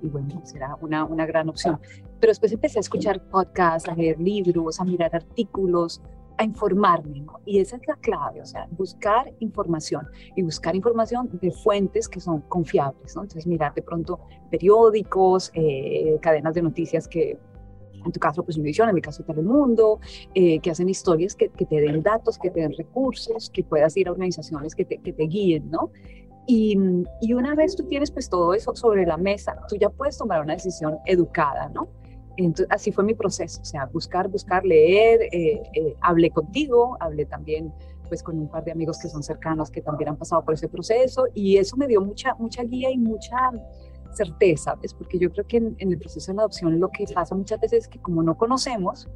y, 0.00 0.08
bueno, 0.08 0.40
será 0.44 0.76
una, 0.80 1.04
una 1.04 1.26
gran 1.26 1.50
opción. 1.50 1.78
Pero 2.18 2.30
después 2.30 2.50
empecé 2.50 2.78
a 2.78 2.80
escuchar 2.80 3.20
podcasts, 3.28 3.88
a 3.90 3.94
leer 3.94 4.18
libros, 4.18 4.80
a 4.80 4.84
mirar 4.84 5.14
artículos, 5.14 6.00
a 6.38 6.44
informarme, 6.44 7.20
¿no? 7.20 7.40
Y 7.44 7.58
esa 7.58 7.76
es 7.76 7.86
la 7.86 7.96
clave, 7.96 8.40
o 8.40 8.46
sea, 8.46 8.66
buscar 8.70 9.32
información 9.40 10.06
y 10.36 10.42
buscar 10.42 10.74
información 10.74 11.28
de 11.32 11.50
fuentes 11.50 12.08
que 12.08 12.20
son 12.20 12.40
confiables, 12.42 13.14
¿no? 13.16 13.22
Entonces, 13.22 13.46
mirar 13.46 13.74
de 13.74 13.82
pronto 13.82 14.20
periódicos, 14.50 15.50
eh, 15.54 16.18
cadenas 16.20 16.54
de 16.54 16.62
noticias 16.62 17.08
que 17.08 17.38
en 18.04 18.12
tu 18.12 18.18
caso 18.18 18.42
pues 18.42 18.56
Univision, 18.56 18.88
en 18.88 18.94
mi 18.94 19.00
caso 19.00 19.22
Telemundo, 19.22 20.00
eh, 20.34 20.58
que 20.58 20.70
hacen 20.70 20.88
historias 20.88 21.34
que, 21.34 21.50
que, 21.50 21.66
te 21.66 21.80
den 21.80 22.02
datos, 22.02 22.38
que 22.38 22.50
te 22.50 22.60
den 22.60 22.72
recursos, 22.76 23.48
que 23.50 23.62
puedas 23.62 23.96
ir 23.96 24.08
a 24.08 24.12
organizaciones 24.12 24.74
que 24.74 24.84
te, 24.84 24.98
que 24.98 25.12
te 25.12 25.24
guíen, 25.24 25.70
¿no? 25.70 25.90
Y, 26.46 26.76
y, 27.20 27.34
una 27.34 27.54
vez 27.54 27.76
tú 27.76 27.84
tienes 27.84 28.10
pues 28.10 28.28
todo 28.28 28.52
eso 28.52 28.74
sobre 28.74 29.06
la 29.06 29.16
mesa, 29.16 29.56
tú 29.68 29.76
ya 29.76 29.88
puedes 29.90 30.18
tomar 30.18 30.42
una 30.42 30.54
decisión 30.54 30.98
educada, 31.06 31.68
¿no? 31.68 31.86
Entonces, 32.36 32.66
así 32.70 32.92
fue 32.92 33.04
mi 33.04 33.14
proceso, 33.14 33.60
o 33.60 33.64
sea, 33.64 33.86
buscar, 33.86 34.28
buscar, 34.28 34.64
leer, 34.64 35.22
eh, 35.32 35.62
eh, 35.74 35.96
hablé 36.00 36.30
contigo, 36.30 36.96
hablé 37.00 37.26
también 37.26 37.72
pues 38.08 38.22
con 38.22 38.38
un 38.38 38.48
par 38.48 38.62
de 38.64 38.72
amigos 38.72 38.98
que 38.98 39.08
son 39.08 39.22
cercanos 39.22 39.70
que 39.70 39.80
también 39.80 40.10
han 40.10 40.16
pasado 40.16 40.44
por 40.44 40.52
ese 40.52 40.68
proceso 40.68 41.24
y 41.32 41.56
eso 41.56 41.76
me 41.78 41.86
dio 41.86 42.00
mucha, 42.02 42.34
mucha 42.34 42.62
guía 42.62 42.90
y 42.90 42.98
mucha 42.98 43.50
certeza, 44.12 44.74
¿ves? 44.74 44.92
porque 44.92 45.18
yo 45.18 45.30
creo 45.30 45.46
que 45.46 45.56
en, 45.56 45.76
el 45.78 45.98
proceso 45.98 46.30
de 46.30 46.36
la 46.36 46.42
adopción 46.42 46.78
lo 46.78 46.90
que 46.90 47.06
pasa 47.14 47.34
muchas 47.34 47.60
veces 47.60 47.84
es 47.84 47.88
que 47.88 47.98
como 47.98 48.22
no 48.22 48.36
conocemos, 48.36 49.08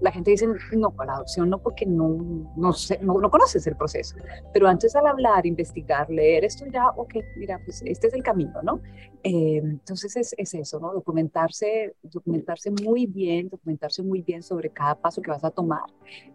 la 0.00 0.10
gente 0.10 0.30
dice, 0.30 0.46
no, 0.72 0.90
para 0.90 1.12
la 1.12 1.16
adopción 1.16 1.48
no, 1.50 1.58
porque 1.58 1.86
no, 1.86 2.52
no, 2.56 2.72
sé, 2.72 2.98
no, 3.02 3.18
no, 3.18 3.30
conoces 3.30 3.66
el 3.66 3.76
proceso. 3.76 4.16
Pero 4.52 4.68
antes 4.68 4.94
al 4.94 5.06
hablar, 5.06 5.46
investigar, 5.46 6.10
leer 6.10 6.44
esto 6.44 6.66
ya, 6.72 6.90
ok, 6.90 7.14
mira, 7.36 7.60
pues 7.64 7.82
este 7.84 8.08
es 8.08 8.14
el 8.14 8.22
camino, 8.22 8.60
¿no? 8.62 8.80
Eh, 9.22 9.58
entonces 9.58 10.16
es, 10.16 10.34
es, 10.36 10.54
eso, 10.54 10.78
¿no? 10.80 10.92
Documentarse, 10.92 11.94
documentarse 12.02 12.70
muy 12.70 13.06
bien, 13.06 13.48
documentarse 13.48 14.02
muy 14.02 14.22
bien 14.22 14.42
sobre 14.42 14.70
cada 14.70 14.94
paso 14.94 15.22
que 15.22 15.30
vas 15.30 15.44
a 15.44 15.50
tomar 15.50 15.84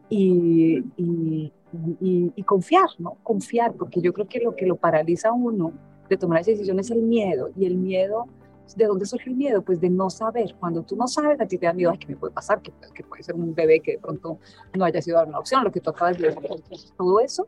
y, 0.09 0.83
y, 0.97 2.43
confiar, 2.43 2.89
¿no? 2.99 3.17
Confiar, 3.23 3.73
porque 3.73 4.01
yo 4.01 4.11
creo 4.11 4.27
que 4.27 4.39
lo 4.39 4.55
que 4.55 4.65
lo 4.65 4.75
paraliza 4.75 5.29
a 5.29 5.33
uno 5.33 5.71
de 6.09 6.17
tomar 6.17 6.43
decisión 6.43 6.79
es 6.79 6.91
el 6.91 7.01
miedo 7.01 7.49
y 7.55 7.65
el 7.65 7.77
miedo 7.77 8.27
¿De 8.75 8.85
dónde 8.85 9.05
surge 9.05 9.29
el 9.29 9.35
miedo? 9.35 9.61
Pues 9.61 9.79
de 9.79 9.89
no 9.89 10.09
saber. 10.09 10.55
Cuando 10.59 10.83
tú 10.83 10.95
no 10.95 11.07
sabes, 11.07 11.39
a 11.39 11.45
ti 11.45 11.57
te 11.57 11.65
da 11.65 11.73
miedo, 11.73 11.91
ay, 11.91 11.97
¿qué 11.97 12.07
me 12.07 12.15
puede 12.15 12.33
pasar? 12.33 12.61
Que, 12.61 12.71
que 12.93 13.03
puede 13.03 13.23
ser 13.23 13.35
un 13.35 13.53
bebé 13.53 13.79
que 13.79 13.93
de 13.93 13.99
pronto 13.99 14.37
no 14.73 14.85
haya 14.85 15.01
sido 15.01 15.23
una 15.23 15.39
opción, 15.39 15.63
lo 15.63 15.71
que 15.71 15.79
tú 15.79 15.89
acabas 15.89 16.17
de 16.17 16.29
decir. 16.29 16.51
Todo 16.97 17.19
eso 17.19 17.47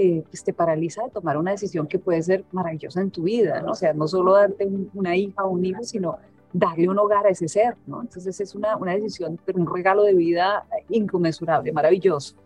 eh, 0.00 0.22
pues 0.30 0.44
te 0.44 0.52
paraliza 0.52 1.02
de 1.02 1.10
tomar 1.10 1.36
una 1.36 1.50
decisión 1.50 1.88
que 1.88 1.98
puede 1.98 2.22
ser 2.22 2.44
maravillosa 2.52 3.00
en 3.00 3.10
tu 3.10 3.24
vida, 3.24 3.60
¿no? 3.62 3.72
O 3.72 3.74
sea, 3.74 3.92
no 3.92 4.06
solo 4.06 4.34
darte 4.34 4.68
una 4.94 5.16
hija 5.16 5.44
o 5.44 5.50
un 5.50 5.64
hijo, 5.64 5.82
sino 5.82 6.18
darle 6.52 6.88
un 6.88 6.98
hogar 7.00 7.26
a 7.26 7.30
ese 7.30 7.48
ser, 7.48 7.76
¿no? 7.84 8.00
Entonces 8.00 8.40
es 8.40 8.54
una, 8.54 8.76
una 8.76 8.92
decisión, 8.92 9.40
pero 9.44 9.58
un 9.58 9.66
regalo 9.66 10.04
de 10.04 10.14
vida 10.14 10.64
inconmensurable, 10.88 11.72
maravilloso. 11.72 12.36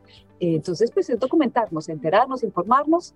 Eh, 0.40 0.56
entonces, 0.56 0.90
pues 0.90 1.10
es 1.10 1.20
documentarnos, 1.20 1.90
enterarnos, 1.90 2.42
informarnos 2.42 3.14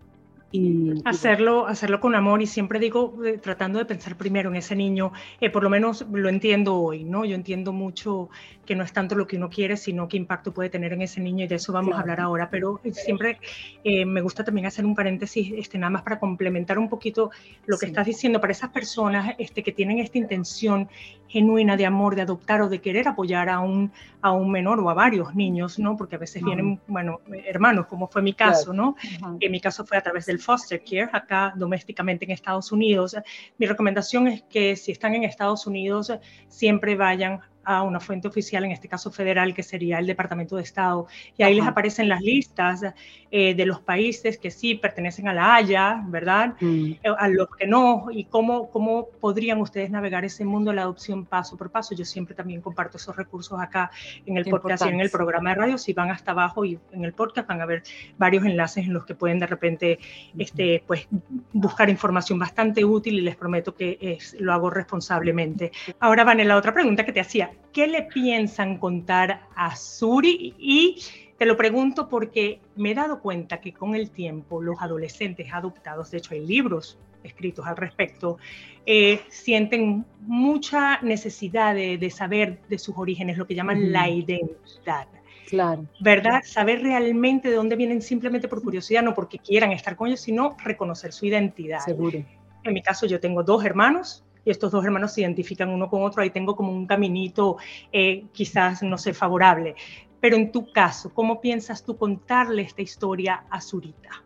y, 0.52 1.02
hacerlo, 1.04 1.66
hacerlo 1.66 2.00
con 2.00 2.14
amor 2.14 2.40
y 2.40 2.46
siempre 2.46 2.78
digo, 2.78 3.14
eh, 3.24 3.38
tratando 3.38 3.78
de 3.78 3.84
pensar 3.84 4.16
primero 4.16 4.48
en 4.48 4.56
ese 4.56 4.76
niño, 4.76 5.12
eh, 5.40 5.50
por 5.50 5.62
lo 5.62 5.70
menos 5.70 6.06
lo 6.10 6.28
entiendo 6.28 6.76
hoy, 6.76 7.04
¿no? 7.04 7.24
Yo 7.24 7.34
entiendo 7.34 7.72
mucho 7.72 8.28
que 8.64 8.74
no 8.74 8.84
es 8.84 8.92
tanto 8.92 9.14
lo 9.14 9.26
que 9.26 9.36
uno 9.36 9.48
quiere, 9.48 9.76
sino 9.76 10.08
qué 10.08 10.16
impacto 10.16 10.52
puede 10.52 10.70
tener 10.70 10.92
en 10.92 11.02
ese 11.02 11.20
niño 11.20 11.44
y 11.44 11.48
de 11.48 11.56
eso 11.56 11.72
vamos 11.72 11.94
a 11.94 12.00
hablar 12.00 12.20
ahora, 12.20 12.48
pero 12.50 12.80
siempre 12.92 13.38
eh, 13.84 14.04
me 14.04 14.20
gusta 14.20 14.44
también 14.44 14.66
hacer 14.66 14.84
un 14.84 14.94
paréntesis, 14.94 15.52
este, 15.56 15.78
nada 15.78 15.90
más 15.90 16.02
para 16.02 16.18
complementar 16.18 16.78
un 16.78 16.88
poquito 16.88 17.30
lo 17.66 17.78
que 17.78 17.86
estás 17.86 18.06
diciendo, 18.06 18.40
para 18.40 18.52
esas 18.52 18.70
personas 18.70 19.34
este, 19.38 19.62
que 19.62 19.72
tienen 19.72 19.98
esta 19.98 20.18
intención 20.18 20.88
genuina 21.28 21.76
de 21.76 21.86
amor, 21.86 22.14
de 22.14 22.22
adoptar 22.22 22.62
o 22.62 22.68
de 22.68 22.80
querer 22.80 23.08
apoyar 23.08 23.48
a 23.48 23.60
un, 23.60 23.92
a 24.20 24.32
un 24.32 24.50
menor 24.50 24.80
o 24.80 24.90
a 24.90 24.94
varios 24.94 25.34
niños, 25.34 25.78
¿no? 25.78 25.96
Porque 25.96 26.16
a 26.16 26.18
veces 26.18 26.42
vienen, 26.42 26.80
bueno, 26.86 27.20
hermanos, 27.44 27.86
como 27.86 28.08
fue 28.08 28.22
mi 28.22 28.32
caso, 28.32 28.72
¿no? 28.72 28.96
En 29.40 29.52
mi 29.52 29.60
caso 29.60 29.84
fue 29.84 29.96
a 29.96 30.02
través 30.02 30.26
del 30.26 30.35
foster 30.38 30.82
care, 30.82 31.08
acá 31.12 31.52
domésticamente 31.56 32.24
en 32.24 32.30
Estados 32.30 32.72
Unidos. 32.72 33.16
Mi 33.58 33.66
recomendación 33.66 34.28
es 34.28 34.42
que 34.42 34.76
si 34.76 34.92
están 34.92 35.14
en 35.14 35.24
Estados 35.24 35.66
Unidos, 35.66 36.12
siempre 36.48 36.96
vayan 36.96 37.40
a 37.66 37.82
una 37.82 37.98
fuente 37.98 38.28
oficial, 38.28 38.64
en 38.64 38.70
este 38.70 38.88
caso 38.88 39.10
federal, 39.10 39.52
que 39.52 39.62
sería 39.62 39.98
el 39.98 40.06
Departamento 40.06 40.56
de 40.56 40.62
Estado, 40.62 41.08
y 41.36 41.42
ahí 41.42 41.54
les 41.54 41.66
aparecen 41.66 42.08
las 42.08 42.22
listas 42.22 42.82
eh, 43.30 43.54
de 43.54 43.66
los 43.66 43.80
países 43.80 44.38
que 44.38 44.52
sí 44.52 44.76
pertenecen 44.76 45.26
a 45.26 45.34
la 45.34 45.56
Haya, 45.56 46.00
¿verdad? 46.06 46.54
Mm. 46.60 46.92
Eh, 47.02 47.14
a 47.18 47.28
los 47.28 47.48
que 47.56 47.66
no, 47.66 48.06
y 48.10 48.24
cómo, 48.24 48.70
cómo 48.70 49.08
podrían 49.20 49.60
ustedes 49.60 49.90
navegar 49.90 50.24
ese 50.24 50.44
mundo 50.44 50.70
de 50.70 50.76
la 50.76 50.82
adopción 50.82 51.24
paso 51.24 51.56
por 51.56 51.70
paso. 51.70 51.94
Yo 51.94 52.04
siempre 52.04 52.36
también 52.36 52.60
comparto 52.60 52.98
esos 52.98 53.16
recursos 53.16 53.58
acá 53.60 53.90
en 54.24 54.36
el 54.36 54.44
podcast 54.44 54.86
y 54.86 54.90
en 54.90 55.00
el 55.00 55.10
programa 55.10 55.50
de 55.50 55.56
radio. 55.56 55.78
Si 55.78 55.92
van 55.92 56.10
hasta 56.10 56.30
abajo 56.30 56.64
y 56.64 56.78
en 56.92 57.04
el 57.04 57.12
podcast 57.12 57.48
van 57.48 57.60
a 57.60 57.66
ver 57.66 57.82
varios 58.16 58.44
enlaces 58.44 58.86
en 58.86 58.92
los 58.92 59.04
que 59.04 59.16
pueden 59.16 59.40
de 59.40 59.46
repente 59.46 59.98
este, 60.38 60.84
pues, 60.86 61.08
buscar 61.52 61.90
información 61.90 62.38
bastante 62.38 62.84
útil 62.84 63.18
y 63.18 63.20
les 63.22 63.34
prometo 63.34 63.74
que 63.74 63.98
es, 64.00 64.36
lo 64.38 64.52
hago 64.52 64.70
responsablemente. 64.70 65.72
Ahora, 65.98 66.22
van 66.22 66.38
en 66.40 66.48
la 66.48 66.56
otra 66.56 66.72
pregunta 66.72 67.04
que 67.04 67.12
te 67.12 67.20
hacía. 67.20 67.50
¿Qué 67.72 67.86
le 67.86 68.02
piensan 68.02 68.78
contar 68.78 69.42
a 69.54 69.76
Suri? 69.76 70.54
Y 70.58 71.02
te 71.38 71.44
lo 71.44 71.56
pregunto 71.56 72.08
porque 72.08 72.60
me 72.76 72.92
he 72.92 72.94
dado 72.94 73.20
cuenta 73.20 73.60
que 73.60 73.72
con 73.72 73.94
el 73.94 74.10
tiempo 74.10 74.62
los 74.62 74.80
adolescentes 74.80 75.48
adoptados, 75.52 76.10
de 76.10 76.18
hecho 76.18 76.34
hay 76.34 76.46
libros 76.46 76.98
escritos 77.22 77.66
al 77.66 77.76
respecto, 77.76 78.38
eh, 78.86 79.20
sienten 79.28 80.06
mucha 80.20 81.00
necesidad 81.02 81.74
de, 81.74 82.10
saber 82.10 82.60
de 82.68 82.78
sus 82.78 82.96
orígenes, 82.96 83.36
lo 83.36 83.46
que 83.46 83.54
llaman 83.54 83.92
la 83.92 84.08
identidad. 84.08 85.08
Claro. 85.48 85.86
¿Verdad? 86.00 86.42
Saber 86.44 86.82
realmente 86.82 87.50
de 87.50 87.56
dónde 87.56 87.76
vienen 87.76 88.02
simplemente 88.02 88.48
por 88.48 88.62
curiosidad, 88.62 89.02
no 89.02 89.14
porque 89.14 89.38
quieran 89.38 89.72
estar 89.72 89.96
con 89.96 90.08
ellos, 90.08 90.20
sino 90.20 90.56
reconocer 90.64 91.12
su 91.12 91.26
identidad. 91.26 91.80
Seguro. 91.80 92.24
En 92.64 92.74
mi 92.74 92.82
caso, 92.82 93.06
yo 93.06 93.20
tengo 93.20 93.44
dos 93.44 93.64
hermanos, 93.64 94.24
y 94.46 94.50
estos 94.50 94.70
dos 94.70 94.84
hermanos 94.84 95.12
se 95.12 95.22
identifican 95.22 95.68
uno 95.68 95.90
con 95.90 96.02
otro, 96.02 96.22
ahí 96.22 96.30
tengo 96.30 96.54
como 96.56 96.72
un 96.72 96.86
caminito 96.86 97.56
eh, 97.92 98.24
quizás, 98.32 98.82
no 98.82 98.96
sé, 98.96 99.12
favorable. 99.12 99.74
Pero 100.20 100.36
en 100.36 100.52
tu 100.52 100.72
caso, 100.72 101.12
¿cómo 101.12 101.40
piensas 101.40 101.84
tú 101.84 101.96
contarle 101.96 102.62
esta 102.62 102.80
historia 102.80 103.44
a 103.50 103.60
Zurita? 103.60 104.22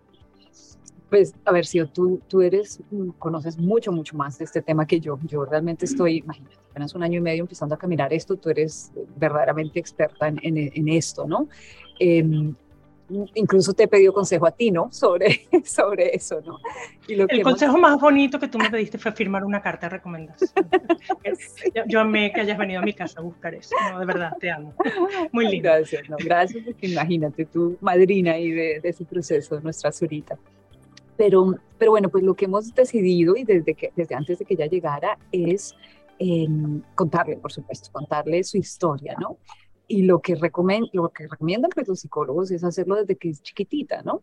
Pues, 1.08 1.34
a 1.44 1.52
ver, 1.52 1.66
si 1.66 1.84
tú, 1.86 2.20
tú 2.28 2.42
eres, 2.42 2.80
conoces 3.18 3.58
mucho, 3.58 3.90
mucho 3.90 4.16
más 4.16 4.38
de 4.38 4.44
este 4.44 4.62
tema 4.62 4.86
que 4.86 5.00
yo. 5.00 5.18
Yo 5.24 5.44
realmente 5.44 5.86
estoy, 5.86 6.18
imagínate, 6.18 6.56
apenas 6.70 6.94
un 6.94 7.02
año 7.02 7.18
y 7.18 7.22
medio 7.22 7.42
empezando 7.42 7.74
a 7.74 7.78
caminar 7.78 8.12
esto, 8.12 8.36
tú 8.36 8.50
eres 8.50 8.92
verdaderamente 9.16 9.80
experta 9.80 10.28
en, 10.28 10.38
en, 10.42 10.88
esto, 10.88 11.26
¿no? 11.26 11.48
Eh, 11.98 12.22
incluso 13.34 13.72
te 13.72 13.84
he 13.84 13.88
pedido 13.88 14.12
consejo 14.12 14.46
a 14.46 14.52
ti, 14.52 14.70
¿no? 14.70 14.90
Sobre, 14.92 15.46
sobre 15.64 16.14
eso, 16.14 16.40
¿no? 16.44 16.58
Y 17.08 17.16
lo 17.16 17.26
el 17.28 17.42
consejo 17.42 17.76
más 17.78 18.00
bonito 18.00 18.38
que 18.38 18.48
tú 18.48 18.58
me 18.58 18.70
pediste 18.70 18.98
fue 18.98 19.12
firmar 19.12 19.44
una 19.44 19.60
carta 19.60 19.86
de 19.86 19.96
recomendación. 19.96 20.50
yo, 21.86 22.00
amé 22.00 22.32
que 22.32 22.40
hayas 22.40 22.58
venido 22.58 22.80
a 22.80 22.84
mi 22.84 22.92
casa 22.92 23.20
a 23.20 23.22
buscar 23.22 23.54
eso, 23.54 23.74
no, 23.90 23.98
de 23.98 24.06
verdad, 24.06 24.32
te 24.38 24.50
amo. 24.50 24.74
Muy 25.32 25.48
lindo. 25.48 25.68
Gracias, 25.68 26.08
no, 26.08 26.16
gracias 26.18 26.64
porque 26.64 26.86
imagínate, 26.86 27.44
tu 27.46 27.76
madrina 27.80 28.32
ahí 28.32 28.50
de, 28.50 28.80
de 28.80 28.88
ese 28.88 29.04
proceso, 29.04 29.60
nuestra 29.60 29.92
Zurita. 29.92 30.38
Pero, 31.16 31.54
pero 31.76 31.90
bueno, 31.90 32.08
pues 32.08 32.24
lo 32.24 32.34
que 32.34 32.46
hemos 32.46 32.74
decidido 32.74 33.36
y 33.36 33.44
desde, 33.44 33.74
que, 33.74 33.92
desde 33.94 34.14
antes 34.14 34.38
de 34.38 34.44
que 34.44 34.54
ella 34.54 34.66
llegara 34.66 35.18
es 35.30 35.74
eh, 36.18 36.48
contarle, 36.94 37.36
por 37.36 37.52
supuesto, 37.52 37.90
contarle 37.92 38.44
su 38.44 38.58
historia, 38.58 39.16
¿no? 39.18 39.38
Y 39.90 40.02
lo 40.02 40.20
que, 40.20 40.36
lo 40.92 41.08
que 41.08 41.26
recomiendan 41.26 41.70
pues, 41.74 41.88
los 41.88 41.98
psicólogos 41.98 42.52
es 42.52 42.62
hacerlo 42.62 42.94
desde 42.94 43.16
que 43.16 43.30
es 43.30 43.42
chiquitita, 43.42 44.02
¿no? 44.02 44.22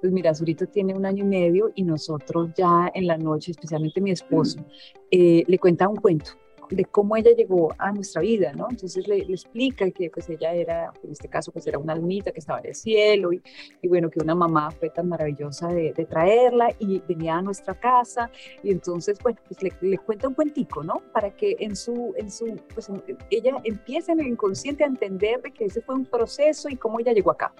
Pues 0.00 0.12
mira, 0.12 0.32
Zurita 0.32 0.64
tiene 0.66 0.94
un 0.94 1.04
año 1.04 1.24
y 1.24 1.26
medio 1.26 1.72
y 1.74 1.82
nosotros 1.82 2.50
ya 2.56 2.88
en 2.94 3.08
la 3.08 3.18
noche, 3.18 3.50
especialmente 3.50 4.00
mi 4.00 4.12
esposo, 4.12 4.64
eh, 5.10 5.42
le 5.46 5.58
cuenta 5.58 5.88
un 5.88 5.96
cuento 5.96 6.30
de 6.70 6.84
cómo 6.84 7.16
ella 7.16 7.30
llegó 7.36 7.74
a 7.78 7.92
nuestra 7.92 8.22
vida, 8.22 8.52
¿no? 8.52 8.66
Entonces 8.70 9.06
le, 9.08 9.18
explica 9.18 9.90
que 9.90 10.10
pues 10.10 10.28
ella 10.28 10.52
era, 10.52 10.92
en 11.02 11.12
este 11.12 11.28
caso 11.28 11.52
pues 11.52 11.66
era 11.66 11.78
una 11.78 11.92
almita 11.92 12.32
que 12.32 12.40
estaba 12.40 12.60
en 12.60 12.66
el 12.66 12.74
cielo 12.74 13.32
y, 13.32 13.42
y 13.82 13.88
bueno, 13.88 14.10
que 14.10 14.20
una 14.20 14.34
mamá 14.34 14.70
fue 14.70 14.90
tan 14.90 15.08
maravillosa 15.08 15.68
de, 15.68 15.92
de, 15.92 16.04
traerla 16.04 16.74
y 16.78 17.00
venía 17.06 17.36
a 17.36 17.42
nuestra 17.42 17.74
casa 17.74 18.30
y 18.62 18.70
entonces, 18.70 19.18
bueno, 19.22 19.38
pues 19.46 19.62
le, 19.62 19.72
le, 19.80 19.98
cuenta 19.98 20.28
un 20.28 20.34
cuentico, 20.34 20.82
¿no? 20.82 21.02
Para 21.12 21.30
que 21.30 21.56
en 21.58 21.76
su, 21.76 22.14
en 22.16 22.30
su, 22.30 22.58
pues 22.74 22.90
ella 23.30 23.56
empiece 23.64 24.12
en 24.12 24.20
el 24.20 24.28
inconsciente 24.28 24.84
a 24.84 24.86
entender 24.86 25.42
de 25.42 25.50
que 25.52 25.66
ese 25.66 25.80
fue 25.80 25.94
un 25.94 26.04
proceso 26.04 26.68
y 26.68 26.76
cómo 26.76 27.00
ella 27.00 27.12
llegó 27.12 27.30
acá. 27.30 27.52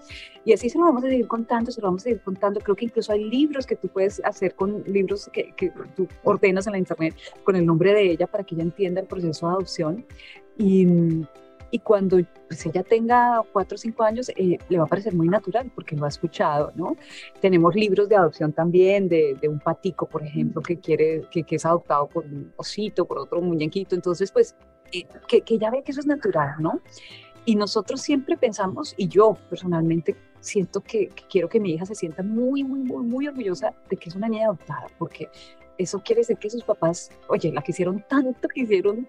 Y 0.45 0.53
así 0.53 0.69
se 0.69 0.79
lo 0.79 0.85
vamos 0.85 1.05
a 1.05 1.09
seguir 1.09 1.29
contando, 1.29 1.71
se 1.71 1.81
lo 1.81 1.89
vamos 1.89 2.03
a 2.03 2.05
seguir 2.05 2.21
contando. 2.23 2.61
Creo 2.61 2.77
que 2.77 2.87
incluso 2.87 3.13
hay 3.13 3.25
libros 3.25 3.67
que 3.67 3.77
tú 3.77 3.89
puedes 3.89 4.21
hacer 4.25 4.55
con 4.55 4.83
libros 4.85 5.29
que, 5.33 5.53
que 5.55 5.73
tú 5.95 6.09
ordenas 6.25 6.67
en 6.67 6.73
la 6.73 6.79
internet 6.79 7.15
con 7.45 7.57
el 7.57 7.67
nombre 7.67 7.93
de 7.93 8.11
ella 8.11 8.27
para 8.27 8.45
que 8.45 8.55
ella 8.55 8.65
entienda 8.65 8.98
el 8.99 9.07
proceso 9.07 9.47
de 9.47 9.53
adopción 9.53 10.07
y, 10.57 10.87
y 11.71 11.79
cuando 11.81 12.19
pues, 12.49 12.67
ella 12.67 12.83
tenga 12.83 13.43
cuatro 13.53 13.77
o 13.77 13.79
cinco 13.79 14.03
años 14.03 14.31
eh, 14.31 14.59
le 14.69 14.79
va 14.79 14.85
a 14.85 14.87
parecer 14.87 15.15
muy 15.15 15.29
natural 15.29 15.71
porque 15.75 15.97
lo 15.97 16.05
ha 16.05 16.09
escuchado, 16.09 16.73
¿no? 16.75 16.97
Tenemos 17.41 17.75
libros 17.75 18.09
de 18.09 18.17
adopción 18.17 18.53
también 18.53 19.09
de, 19.09 19.37
de 19.41 19.49
un 19.49 19.59
patico, 19.59 20.07
por 20.07 20.23
ejemplo, 20.23 20.63
que 20.63 20.79
quiere, 20.79 21.23
que, 21.31 21.43
que, 21.43 21.57
es 21.57 21.67
adoptado 21.67 22.09
por 22.09 22.25
un 22.25 22.53
osito, 22.57 23.05
por 23.05 23.19
otro 23.19 23.41
muñequito, 23.41 23.95
entonces 23.95 24.33
pues 24.33 24.55
eh, 24.93 25.07
que, 25.27 25.43
que 25.43 25.59
ya 25.59 25.71
ve 25.71 25.83
que 25.83 25.93
eso 25.93 26.01
es 26.01 26.07
natural, 26.07 26.55
¿no? 26.61 26.81
Y 27.45 27.57
nosotros 27.57 28.01
siempre 28.03 28.37
pensamos, 28.37 28.95
y 28.99 29.09
yo 29.09 29.37
personalmente 29.49 30.17
siento 30.41 30.81
que, 30.81 31.09
que, 31.09 31.25
quiero 31.29 31.49
que 31.49 31.61
mi 31.61 31.73
hija 31.73 31.87
se 31.87 31.95
sienta 31.95 32.23
muy, 32.23 32.63
muy, 32.63 32.81
muy, 32.81 33.05
muy 33.05 33.29
orgullosa 33.29 33.75
de 33.89 33.97
que 33.97 34.09
es 34.09 34.17
una 34.17 34.29
niña 34.29 34.47
adoptada, 34.47 34.87
porque 34.99 35.29
eso 35.79 36.01
quiere 36.01 36.21
decir 36.21 36.37
que 36.37 36.51
sus 36.51 36.65
papás, 36.65 37.11
oye, 37.29 37.53
la 37.53 37.63
quisieron 37.63 38.05
tanto, 38.09 38.49
que 38.49 38.63
hicieron 38.63 39.07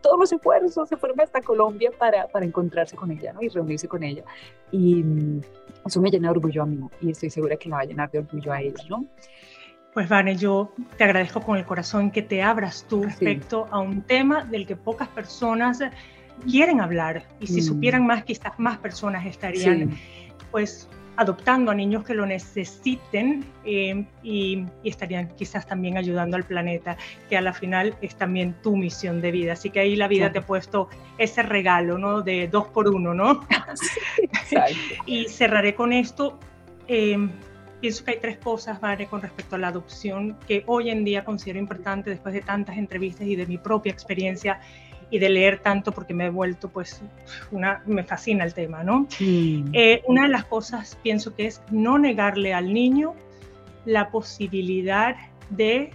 todos 0.00 0.18
los 0.18 0.32
esfuerzos, 0.32 0.88
se 0.88 0.96
fueron 0.96 1.20
hasta 1.20 1.40
Colombia 1.40 1.90
para, 1.96 2.26
para 2.28 2.44
encontrarse 2.44 2.96
con 2.96 3.10
ella 3.10 3.32
¿no? 3.32 3.42
y 3.42 3.48
reunirse 3.48 3.86
con 3.86 4.02
ella. 4.02 4.24
Y 4.70 5.02
mm, 5.02 5.40
eso 5.86 6.00
me 6.00 6.10
llena 6.10 6.28
de 6.28 6.32
orgullo 6.32 6.62
a 6.62 6.66
mí 6.66 6.80
y 7.00 7.10
estoy 7.10 7.30
segura 7.30 7.56
que 7.56 7.68
la 7.68 7.76
va 7.76 7.82
a 7.82 7.86
llenar 7.86 8.10
de 8.10 8.18
orgullo 8.18 8.52
a 8.52 8.60
ella, 8.60 8.82
¿no? 8.88 9.06
Pues 9.92 10.08
Vane, 10.08 10.36
yo 10.36 10.72
te 10.96 11.04
agradezco 11.04 11.40
con 11.40 11.56
el 11.56 11.64
corazón 11.64 12.12
que 12.12 12.22
te 12.22 12.42
abras 12.42 12.86
tú 12.88 13.02
respecto 13.02 13.66
a 13.70 13.80
un 13.80 14.02
tema 14.02 14.44
del 14.44 14.64
que 14.64 14.76
pocas 14.76 15.08
personas 15.08 15.80
quieren 16.48 16.80
hablar 16.80 17.24
y 17.40 17.48
si 17.48 17.60
mm. 17.60 17.64
supieran 17.64 18.06
más, 18.06 18.24
quizás 18.24 18.52
más 18.58 18.78
personas 18.78 19.26
estarían 19.26 19.90
pues 20.52 20.88
adoptando 21.20 21.70
a 21.70 21.74
niños 21.74 22.02
que 22.02 22.14
lo 22.14 22.24
necesiten 22.24 23.44
eh, 23.66 24.06
y, 24.22 24.64
estarían 24.84 25.28
quizás 25.36 25.66
también 25.66 25.98
ayudando 25.98 26.38
al 26.38 26.44
planeta, 26.44 26.96
que 27.28 27.36
a 27.36 27.42
la 27.42 27.52
final 27.52 27.94
es 28.00 28.16
también 28.16 28.54
tu 28.62 28.74
misión 28.74 29.20
de 29.20 29.30
vida. 29.30 29.52
Así 29.52 29.68
que 29.68 29.80
ahí 29.80 29.96
la 29.96 30.08
vida 30.08 30.32
te 30.32 30.38
ha 30.38 30.46
puesto 30.46 30.88
ese 31.18 31.42
regalo, 31.42 31.98
¿no? 31.98 32.22
De 32.22 32.48
dos 32.48 32.68
por 32.68 32.88
uno, 32.88 33.12
¿no? 33.12 33.46
y 35.06 35.26
cerraré 35.26 35.74
con 35.74 35.92
esto. 35.92 36.38
Eh, 36.88 37.18
pienso 37.82 38.02
que 38.02 38.12
hay 38.12 38.18
tres 38.18 38.38
cosas, 38.38 38.80
Vale, 38.80 39.04
con 39.04 39.20
respecto 39.20 39.56
a 39.56 39.58
la 39.58 39.68
adopción 39.68 40.38
que 40.48 40.64
hoy 40.66 40.88
en 40.88 41.04
día 41.04 41.22
considero 41.22 41.58
importante 41.58 42.08
después 42.08 42.32
de 42.32 42.40
tantas 42.40 42.78
entrevistas 42.78 43.26
y 43.26 43.36
de 43.36 43.44
mi 43.44 43.58
propia 43.58 43.92
experiencia 43.92 44.58
y 45.10 45.18
de 45.18 45.28
leer 45.28 45.58
tanto 45.58 45.92
porque 45.92 46.14
me 46.14 46.26
he 46.26 46.30
vuelto, 46.30 46.68
pues, 46.68 47.02
una, 47.50 47.82
me 47.86 48.04
fascina 48.04 48.44
el 48.44 48.54
tema, 48.54 48.84
¿no? 48.84 49.08
Mm. 49.18 49.70
Eh, 49.72 50.02
una 50.06 50.22
de 50.22 50.28
las 50.28 50.44
cosas 50.44 50.98
pienso 51.02 51.34
que 51.34 51.46
es 51.46 51.60
no 51.70 51.98
negarle 51.98 52.54
al 52.54 52.72
niño 52.72 53.14
la 53.84 54.10
posibilidad 54.10 55.16
de 55.50 55.90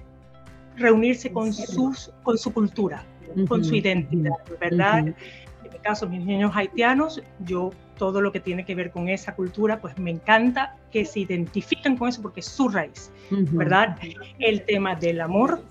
reunirse 0.75 1.31
con, 1.31 1.53
sus, 1.53 2.11
con 2.23 2.37
su 2.37 2.53
cultura, 2.53 3.05
con 3.47 3.63
su 3.63 3.75
identidad, 3.75 4.35
¿verdad? 4.59 4.99
En 4.99 5.15
mi 5.63 5.79
caso, 5.81 6.07
mis 6.09 6.25
niños 6.25 6.51
haitianos, 6.53 7.21
yo 7.39 7.71
todo 7.97 8.19
lo 8.21 8.31
que 8.31 8.39
tiene 8.39 8.65
que 8.65 8.75
ver 8.75 8.91
con 8.91 9.07
esa 9.07 9.35
cultura, 9.35 9.79
pues 9.79 9.97
me 9.97 10.11
encanta 10.11 10.75
que 10.91 11.05
se 11.05 11.21
identifiquen 11.21 11.95
con 11.97 12.09
eso 12.09 12.21
porque 12.21 12.41
es 12.41 12.47
su 12.47 12.69
raíz, 12.69 13.11
¿verdad? 13.29 13.97
El 14.39 14.63
tema 14.63 14.95
del 14.95 15.21
amor, 15.21 15.61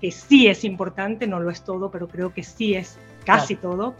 que 0.00 0.10
sí 0.10 0.48
es 0.48 0.64
importante, 0.64 1.26
no 1.26 1.40
lo 1.40 1.50
es 1.50 1.62
todo, 1.62 1.90
pero 1.90 2.08
creo 2.08 2.32
que 2.32 2.42
sí 2.42 2.74
es 2.74 2.98
casi 3.24 3.56
todo. 3.56 3.94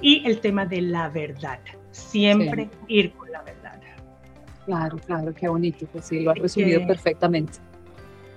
Y 0.00 0.26
el 0.26 0.40
tema 0.40 0.64
de 0.64 0.80
la 0.80 1.08
verdad, 1.08 1.58
siempre 1.90 2.70
ir 2.88 3.12
con 3.12 3.30
la 3.30 3.42
verdad. 3.42 3.80
Claro, 4.64 4.98
claro, 4.98 5.32
qué 5.32 5.48
bonito, 5.48 5.86
pues 5.92 6.06
sí, 6.06 6.20
lo 6.20 6.32
has 6.32 6.38
resumido 6.38 6.86
perfectamente. 6.86 7.58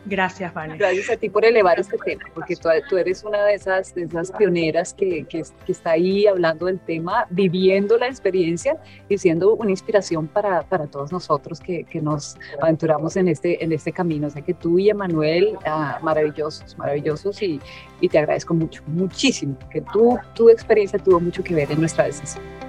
Gracias, 0.05 0.53
Vanessa. 0.53 0.77
Gracias 0.77 1.09
a 1.09 1.17
ti 1.17 1.29
por 1.29 1.45
elevar 1.45 1.79
este 1.79 1.97
tema, 1.97 2.23
porque 2.33 2.55
tú, 2.55 2.97
eres 2.97 3.23
una 3.23 3.43
de 3.45 3.53
esas, 3.53 3.93
de 3.93 4.03
esas 4.03 4.31
pioneras 4.31 4.93
que, 4.93 5.25
que, 5.25 5.43
está 5.67 5.91
ahí 5.91 6.25
hablando 6.25 6.67
del 6.67 6.79
tema, 6.79 7.27
viviendo 7.29 7.97
la 7.97 8.07
experiencia 8.07 8.77
y 9.09 9.17
siendo 9.17 9.55
una 9.55 9.71
inspiración 9.71 10.27
para, 10.27 10.63
para 10.63 10.87
todos 10.87 11.11
nosotros 11.11 11.59
que, 11.59 11.83
que, 11.83 12.01
nos 12.01 12.37
aventuramos 12.61 13.17
en 13.17 13.27
este, 13.27 13.63
en 13.63 13.71
este 13.71 13.91
camino. 13.91 14.27
O 14.27 14.29
sea 14.29 14.41
que 14.41 14.53
tú 14.53 14.79
y 14.79 14.89
Emanuel, 14.89 15.57
ah, 15.65 15.99
maravillosos, 16.01 16.77
maravillosos 16.77 17.41
y, 17.41 17.59
y 17.99 18.07
te 18.07 18.19
agradezco 18.19 18.53
mucho, 18.53 18.81
muchísimo, 18.87 19.57
que 19.69 19.81
tú, 19.81 20.17
tu 20.33 20.49
experiencia 20.49 20.97
tuvo 20.97 21.19
mucho 21.19 21.43
que 21.43 21.53
ver 21.53 21.71
en 21.71 21.79
nuestra 21.79 22.05
decisión. 22.05 22.68